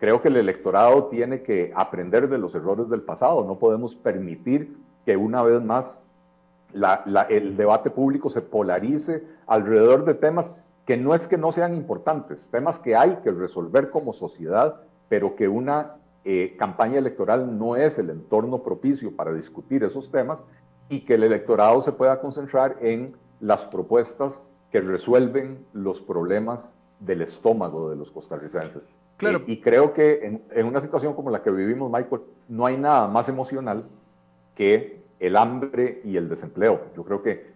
[0.00, 3.44] Creo que el electorado tiene que aprender de los errores del pasado.
[3.44, 5.98] No podemos permitir que una vez más
[7.28, 10.52] el debate público se polarice alrededor de temas
[10.86, 15.36] que no es que no sean importantes, temas que hay que resolver como sociedad, pero
[15.36, 20.42] que una eh, campaña electoral no es el entorno propicio para discutir esos temas
[20.88, 24.42] y que el electorado se pueda concentrar en las propuestas
[24.72, 28.88] que resuelven los problemas del estómago de los costarricenses.
[29.20, 29.42] Claro.
[29.46, 33.06] y creo que en, en, una situación como la que vivimos, Michael, no hay nada
[33.06, 33.84] más emocional
[34.54, 36.80] que el hambre y el desempleo.
[36.96, 37.50] Yo creo que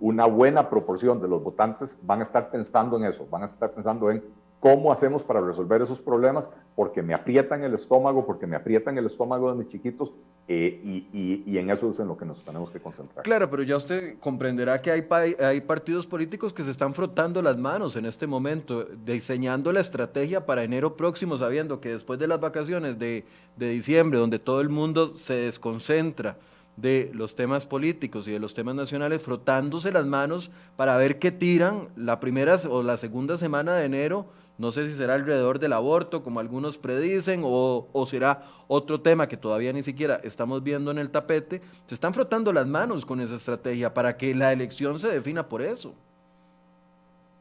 [0.00, 3.70] una buena proporción de los votantes van a estar pensando en eso, van a estar
[3.70, 4.22] pensando en
[4.62, 9.06] cómo hacemos para resolver esos problemas, porque me aprietan el estómago, porque me aprietan el
[9.06, 10.14] estómago de mis chiquitos,
[10.46, 10.80] eh,
[11.12, 13.24] y, en eso es en lo que nos tenemos que concentrar.
[13.24, 15.04] Claro, pero ya usted comprenderá que hay,
[15.40, 20.46] hay partidos políticos que se están frotando las manos en este momento, diseñando la estrategia
[20.46, 23.24] para enero próximo, sabiendo que después de las vacaciones de,
[23.56, 26.36] de diciembre, donde todo el mundo se desconcentra,
[26.76, 31.30] de los temas políticos y de los temas nacionales, frotándose las manos para ver qué
[31.30, 34.26] tiran la primera o la segunda semana de enero.
[34.58, 39.36] No sé si será alrededor del aborto, como algunos predicen, o, será otro tema que
[39.36, 41.62] todavía ni siquiera estamos viendo en el tapete.
[41.86, 45.62] Se están frotando las manos con esa estrategia para que la elección se defina por
[45.62, 45.94] eso.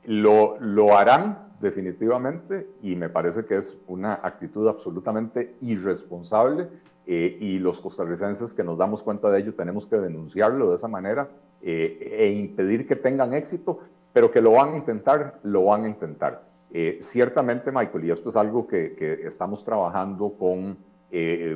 [0.05, 6.67] Lo, lo harán definitivamente y me parece que es una actitud absolutamente irresponsable
[7.07, 10.87] eh, y los costarricenses que nos damos cuenta de ello tenemos que denunciarlo de esa
[10.87, 11.29] manera
[11.61, 13.79] eh, e impedir que tengan éxito,
[14.13, 16.43] pero que lo van a intentar, lo van a intentar.
[16.73, 20.77] Eh, ciertamente, Michael, y esto es algo que, que estamos trabajando con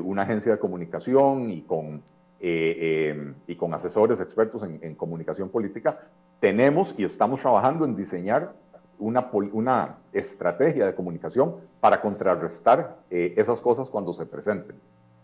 [0.03, 2.03] una agencia de comunicación y con,
[2.41, 5.97] y con asesores expertos en, en, comunicación política,
[6.41, 8.51] tenemos y estamos trabajando en diseñar
[8.99, 14.75] una, una estrategia de comunicación para contrarrestar esas cosas cuando se presenten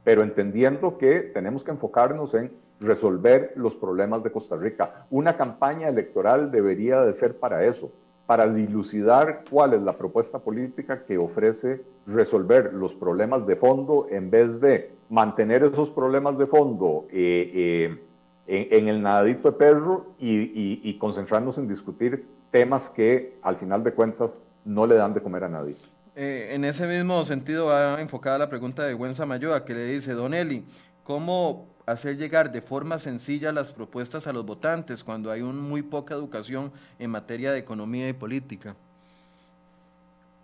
[0.03, 5.05] pero entendiendo que tenemos que enfocarnos en resolver los problemas de Costa Rica.
[5.09, 7.91] Una campaña electoral debería de ser para eso,
[8.31, 14.31] para dilucidar cuál es la propuesta política que ofrece resolver los problemas de fondo en
[14.31, 17.99] vez de mantener esos problemas de fondo eh,
[18.47, 23.83] eh, en, el nadadito de perro y, y concentrarnos en discutir temas que al final
[23.83, 25.75] de cuentas no le dan de comer a nadie.
[26.15, 30.13] Eh, en ese mismo sentido va enfocada la pregunta de Gwen Samayoa, que le dice,
[30.13, 30.63] Don Eli,
[31.03, 35.81] ¿cómo hacer llegar de forma sencilla las propuestas a los votantes cuando hay un muy
[35.81, 38.75] poca educación en materia de economía y política?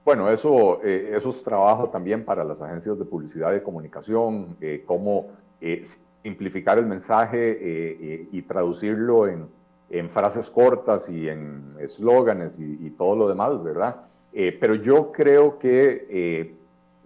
[0.05, 4.83] Bueno, eso, eh, eso es trabajo también para las agencias de publicidad y comunicación, eh,
[4.85, 5.27] cómo
[6.21, 9.49] simplificar el mensaje y traducirlo en,
[10.11, 13.95] frases cortas y en eslóganes y todo lo demás, ¿verdad?
[14.39, 16.56] Eh, pero yo creo que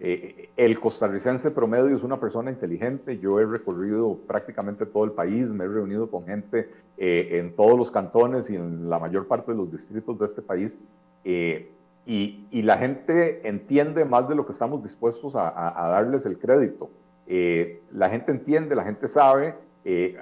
[0.04, 3.20] eh, eh, el costarricense promedio es una persona inteligente.
[3.20, 7.90] Yo he recorrido prácticamente todo el país, me he reunido con gente en todos los
[7.90, 10.76] cantones y en la mayor parte de los distritos de este país.
[11.24, 16.90] Y, y, la gente entiende más de lo que estamos dispuestos a darles el crédito.
[17.26, 19.54] la gente entiende, la gente sabe.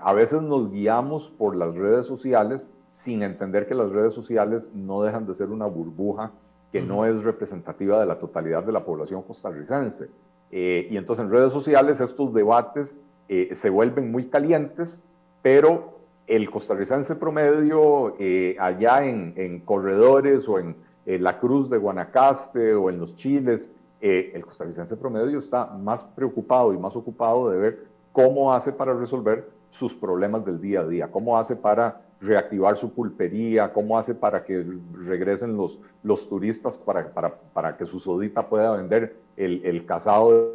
[0.01, 5.03] a veces nos guiamos por las redes sociales sin entender que las redes sociales no
[5.03, 6.33] dejan de ser una burbuja
[6.73, 10.09] que no es representativa de la totalidad de la población costarricense.
[10.53, 12.97] Eh, y entonces en redes sociales estos debates
[13.29, 15.03] eh, se vuelven muy calientes,
[15.43, 22.89] pero el costarricense promedio eh, allá en, corredores o en la Cruz de Guanacaste o
[22.89, 23.69] en los Chiles,
[24.01, 29.49] el costarricense promedio está más preocupado y más ocupado de ver cómo hace para resolver
[29.71, 34.45] sus problemas del día a día, cómo hace para reactivar su pulpería, cómo hace para
[34.45, 39.87] que regresen los, los turistas para, para, para que su sodita pueda vender el, el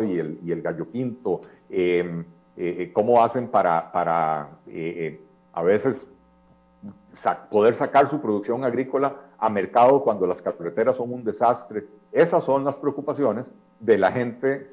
[0.02, 2.22] y el, y el gallo pinto, em,
[2.58, 5.20] eh, eh, cómo hacen para, para eh,
[5.54, 6.06] a veces
[7.50, 11.86] poder sacar su producción agrícola a mercado cuando las carreteras son un desastre.
[12.12, 14.70] Esas son las preocupaciones de la gente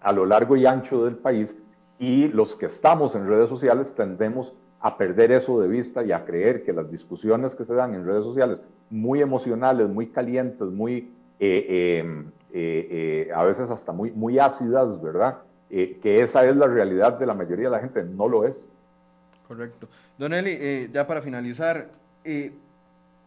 [0.00, 1.58] a lo largo y ancho del país
[1.98, 6.24] y los que estamos en redes sociales tendemos a perder eso de vista y a
[6.24, 11.10] creer que las discusiones que se dan en redes sociales, muy emocionales, muy calientes, muy,
[11.40, 15.38] eh, em, eh, eh, a veces hasta muy, muy ácidas, ¿verdad?
[15.68, 18.68] que esa es la realidad de la mayoría de la gente, no lo es.
[19.48, 19.88] Correcto.
[20.16, 21.88] Don Eli, ya para finalizar,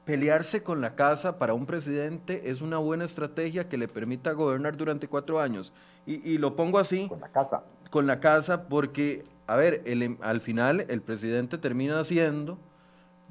[0.05, 4.77] pelearse con la casa para un presidente es una buena estrategia que le permita gobernar
[4.77, 5.73] durante cuatro años.
[6.05, 7.09] Y, y lo pongo así.
[7.09, 7.63] Con la casa.
[7.91, 12.59] Con la casa porque a ver, el, em, al final el presidente termina siendo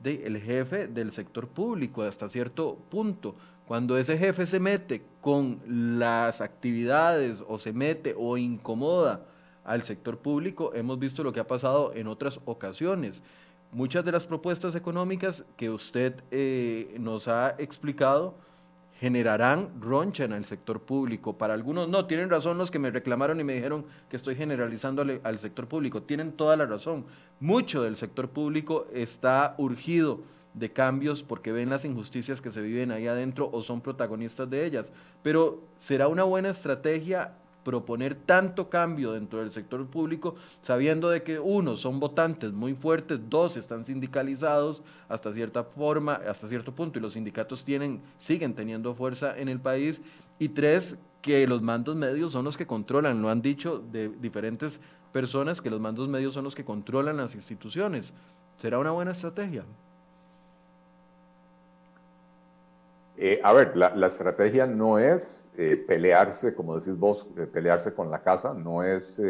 [0.02, 3.36] del jefe del sector público hasta cierto punto.
[3.68, 5.60] Cuando ese jefe se mete con
[6.00, 9.26] las actividades o se mete o incomoda
[9.64, 13.22] al sector público, hemos visto lo que ha pasado en otras ocasiones.
[13.70, 18.34] Muchas de las propuestas económicas que usted eh, nos ha explicado
[19.00, 21.38] generarán roncha en el sector público.
[21.38, 25.02] Para algunos no, tienen razón los que me reclamaron y me dijeron que estoy generalizando
[25.22, 26.02] al, sector público.
[26.02, 27.04] Tienen toda la razón.
[27.38, 30.22] Mucho del sector público está urgido
[30.54, 34.66] de cambios porque ven las injusticias que se viven ahí adentro o son protagonistas de
[34.66, 34.92] ellas.
[35.22, 37.34] Pero será una buena estrategia
[37.68, 43.20] proponer tanto cambio dentro del sector público, sabiendo de que uno, son votantes muy fuertes,
[43.28, 48.94] dos, están sindicalizados hasta cierta forma, hasta cierto punto, y los sindicatos tienen, siguen teniendo
[48.94, 50.00] fuerza en el país,
[50.38, 54.80] y tres, que los mandos medios son los que controlan, lo han dicho de diferentes
[55.12, 58.14] personas, que los mandos medios son los que controlan las instituciones.
[58.56, 59.66] ¿Será una buena estrategia?
[63.20, 68.12] Eh, a ver, la, estrategia no es eh, pelearse, como decís vos, eh, pelearse con
[68.12, 69.20] la casa, no es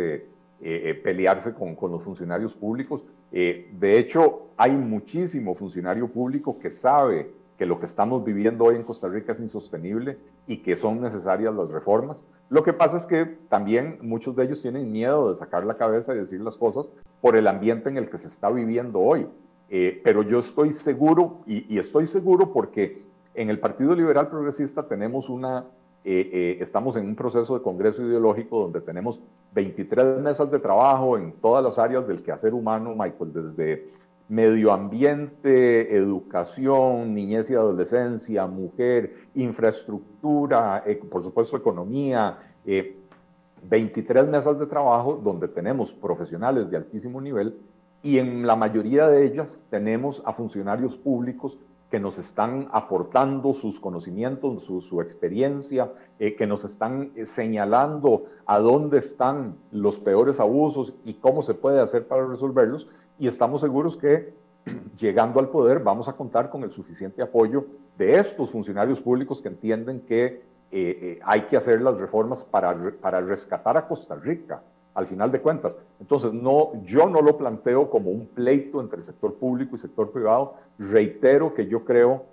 [1.03, 3.03] pelearse con, con, los funcionarios públicos.
[3.31, 8.83] de hecho, hay muchísimo funcionario público que sabe que lo que estamos viviendo hoy en
[8.83, 12.23] Costa Rica es insostenible y que son necesarias las reformas.
[12.51, 16.15] Lo que pasa es que también muchos de ellos tienen miedo de sacar la cabeza
[16.15, 16.91] y decir las cosas
[17.23, 19.27] por el ambiente en el que se está viviendo hoy.
[20.05, 23.08] pero yo estoy seguro, y, y estoy seguro porque
[23.39, 25.65] en el Partido Liberal Progresista tenemos una,
[26.05, 29.21] eh, eh, estamos en un proceso de congreso ideológico donde tenemos
[29.55, 33.91] 23 mesas de trabajo en todas las áreas del quehacer humano, Michael, desde
[34.29, 42.39] medio ambiente, educación, niñez y adolescencia, mujer, infraestructura, eh, por supuesto economía,
[43.63, 47.57] 23 mesas de trabajo donde tenemos profesionales de altísimo nivel
[48.03, 51.57] y en la mayoría de ellas tenemos a funcionarios públicos
[51.91, 58.59] que nos están aportando sus conocimientos, su, experiencia, eh, que nos están eh, señalando a
[58.59, 62.89] dónde están los peores abusos y cómo se puede hacer para resolverlos.
[63.19, 64.35] Y estamos seguros que
[64.99, 67.65] llegando al poder vamos a contar con el suficiente apoyo
[67.97, 73.23] de estos funcionarios públicos que entienden que eh, hay que hacer las reformas para, para
[73.23, 74.63] rescatar a Costa Rica
[74.99, 75.79] al final de cuentas.
[76.01, 80.55] Entonces, no, yo no lo planteo como un pleito entre sector público y sector privado.
[80.77, 82.25] Reitero que yo creo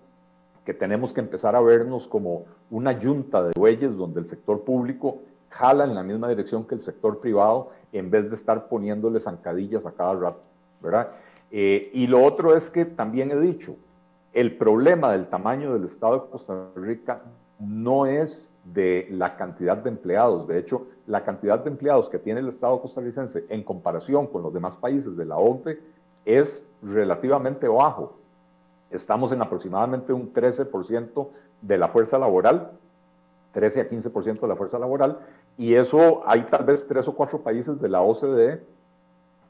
[0.66, 5.20] que tenemos que empezar a vernos como una yunta de bueyes donde el sector público
[5.49, 9.86] jala en la misma dirección que el sector privado en vez de estar poniéndole zancadillas
[9.86, 10.41] a cada rato,
[10.82, 11.11] ¿verdad?
[11.51, 13.76] Eh, y lo otro es que también he dicho,
[14.34, 17.22] el problema del tamaño del Estado de Costa Rica
[17.59, 20.47] no es de la cantidad de empleados.
[20.47, 24.53] De hecho, la cantidad de empleados que tiene el Estado costarricense en comparación con los
[24.53, 25.80] demás países de la OCDE
[26.26, 28.15] es relativamente bajo.
[28.90, 31.27] Estamos en aproximadamente un 13%
[31.61, 32.72] de la fuerza laboral,
[33.53, 35.19] 13 a 15% de la fuerza laboral,
[35.57, 38.61] y eso hay tal vez tres o cuatro países de la OCDE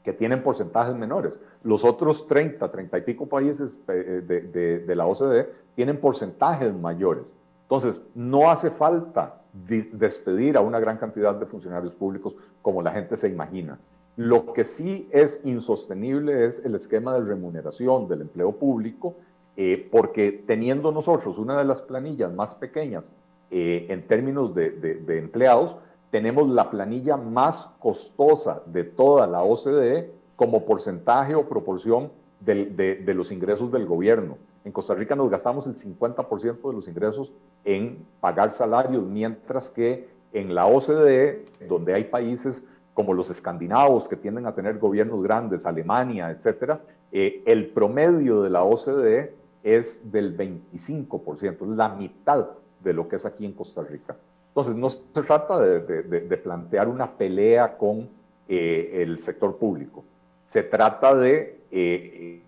[0.04, 1.40] que tienen porcentajes menores.
[1.64, 7.34] Los otros 30, 30 y pico países eh, de, de la OCDE tienen porcentajes mayores.
[7.66, 13.16] Entonces, no hace falta despedir a una gran cantidad de funcionarios públicos como la gente
[13.16, 13.76] se imagina.
[14.16, 19.16] Lo que sí es insostenible es el esquema de remuneración del empleo público,
[19.56, 23.12] eh, porque teniendo nosotros una de las planillas más pequeñas
[23.50, 25.76] eh, en términos de, empleados,
[26.10, 32.10] tenemos la planilla más costosa de toda la OCDE como porcentaje o proporción
[32.40, 34.38] de los ingresos del gobierno.
[34.66, 37.32] En Costa Rica nos gastamos el 50% de los ingresos
[37.64, 44.16] en pagar salarios, mientras que en la OCDE, donde hay países como los escandinavos que
[44.16, 46.80] tienden a tener gobiernos grandes, Alemania, etcétera,
[47.12, 52.46] eh, el promedio de la OCDE es del 25%, la mitad
[52.82, 54.16] de lo que es aquí en Costa Rica.
[54.48, 58.08] Entonces, no se trata de, plantear una pelea con
[58.48, 60.02] eh, el sector público,
[60.42, 62.42] se trata de eh,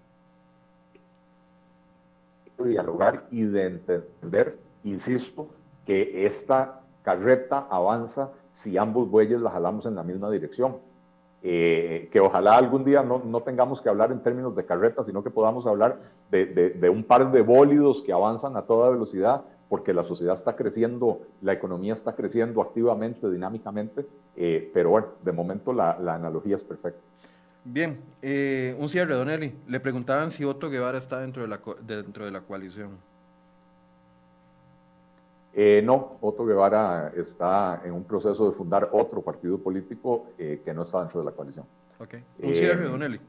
[2.64, 5.48] dialogar y de entender, insisto,
[5.84, 10.76] que esta carreta avanza si ambos bueyes la jalamos en la misma dirección.
[11.42, 15.22] Eh, que ojalá algún día no, no, tengamos que hablar en términos de carreta, sino
[15.22, 15.98] que podamos hablar
[16.32, 20.56] de, de, un par de bólidos que avanzan a toda velocidad, porque la sociedad está
[20.56, 24.04] creciendo, la economía está creciendo activamente, dinámicamente,
[24.36, 27.00] eh, pero bueno, de momento la, la analogía es perfecta.
[27.70, 29.54] Bien, eh, un cierre, Don Eli.
[29.66, 32.92] Le preguntaban si Otto Guevara está dentro de la, dentro de la coalición.
[35.52, 40.72] Eh, no, Otto Guevara está en un proceso de fundar otro partido político eh, que
[40.72, 41.66] no está dentro de la coalición.
[41.98, 42.14] Ok.
[42.42, 43.20] Un cierre, Don Eli.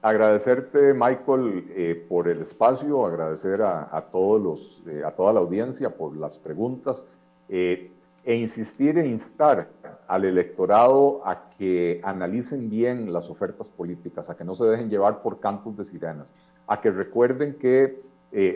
[0.00, 5.90] agradecerte, Michael, eh, por el espacio, agradecer a, todos los, eh, a toda la audiencia
[5.90, 7.04] por las preguntas
[7.50, 7.91] eh,
[8.24, 9.68] e insistir e instar
[10.06, 15.22] al electorado a que analicen bien las ofertas políticas, a que no se dejen llevar
[15.22, 16.32] por cantos de sirenas,
[16.66, 18.00] a que recuerden que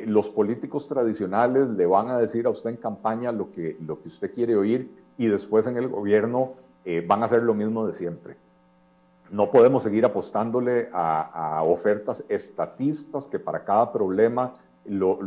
[0.07, 4.09] los políticos tradicionales le van a decir a usted en campaña lo que, lo que
[4.09, 6.55] usted quiere oír y después en el gobierno
[7.07, 8.37] van a hacer lo mismo de siempre.
[9.31, 15.19] No podemos seguir apostándole a, ofertas estatistas que para cada problema lo,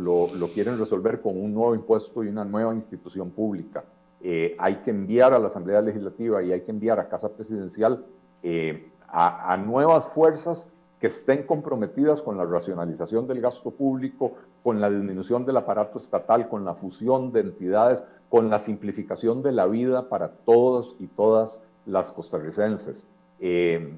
[0.54, 3.84] quieren resolver con un nuevo impuesto y una nueva institución pública.
[4.22, 8.04] Eh, hay que enviar a la Asamblea Legislativa y hay que enviar a Casa Presidencial
[8.42, 10.68] eh, a, nuevas fuerzas
[11.00, 16.48] que estén comprometidas con la racionalización del gasto público, con la disminución del aparato estatal,
[16.48, 21.60] con la fusión de entidades, con la simplificación de la vida para todos y todas
[21.86, 23.08] las costarricenses.
[23.40, 23.96] Eh,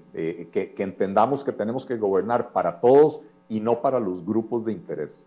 [0.53, 5.27] que, entendamos que tenemos que gobernar para todos y no para los grupos de interés.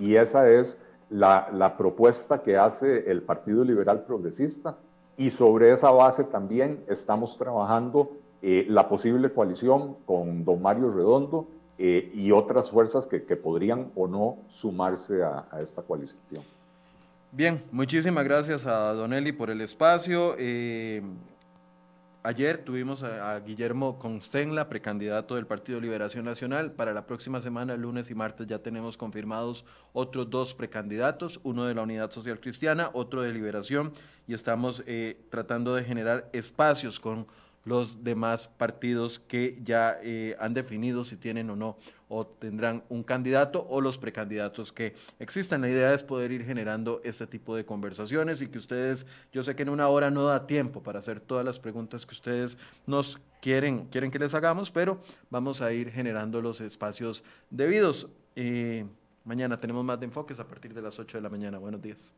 [0.00, 0.78] Y esa es
[1.10, 4.76] la, propuesta que hace el Partido Liberal Progresista
[5.16, 8.10] y sobre esa base también estamos trabajando
[8.42, 11.46] eh, la posible coalición con don Mario Redondo
[11.78, 16.42] y otras fuerzas que, podrían o no sumarse a, esta coalición.
[17.30, 20.34] Bien, muchísimas gracias a Don Eli por el espacio.
[22.26, 26.72] Ayer tuvimos a, Guillermo Constenla, precandidato del Partido Liberación Nacional.
[26.72, 31.74] Para la próxima semana, lunes y martes, ya tenemos confirmados otros dos precandidatos, uno de
[31.76, 33.92] la Unidad Social Cristiana, otro de Liberación,
[34.26, 37.28] y estamos eh, tratando de generar espacios con
[37.64, 41.76] los demás partidos que ya eh, han definido si tienen o no
[42.08, 45.60] o tendrán un candidato o los precandidatos que existan.
[45.60, 49.56] La idea es poder ir generando este tipo de conversaciones y que ustedes, yo sé
[49.56, 53.18] que en una hora no da tiempo para hacer todas las preguntas que ustedes nos
[53.40, 55.00] quieren, quieren que les hagamos, pero
[55.30, 58.08] vamos a ir generando los espacios debidos.
[58.34, 58.84] Eh,
[59.24, 61.58] mañana tenemos más de enfoques a partir de las 8 de la mañana.
[61.58, 62.14] Buenos días.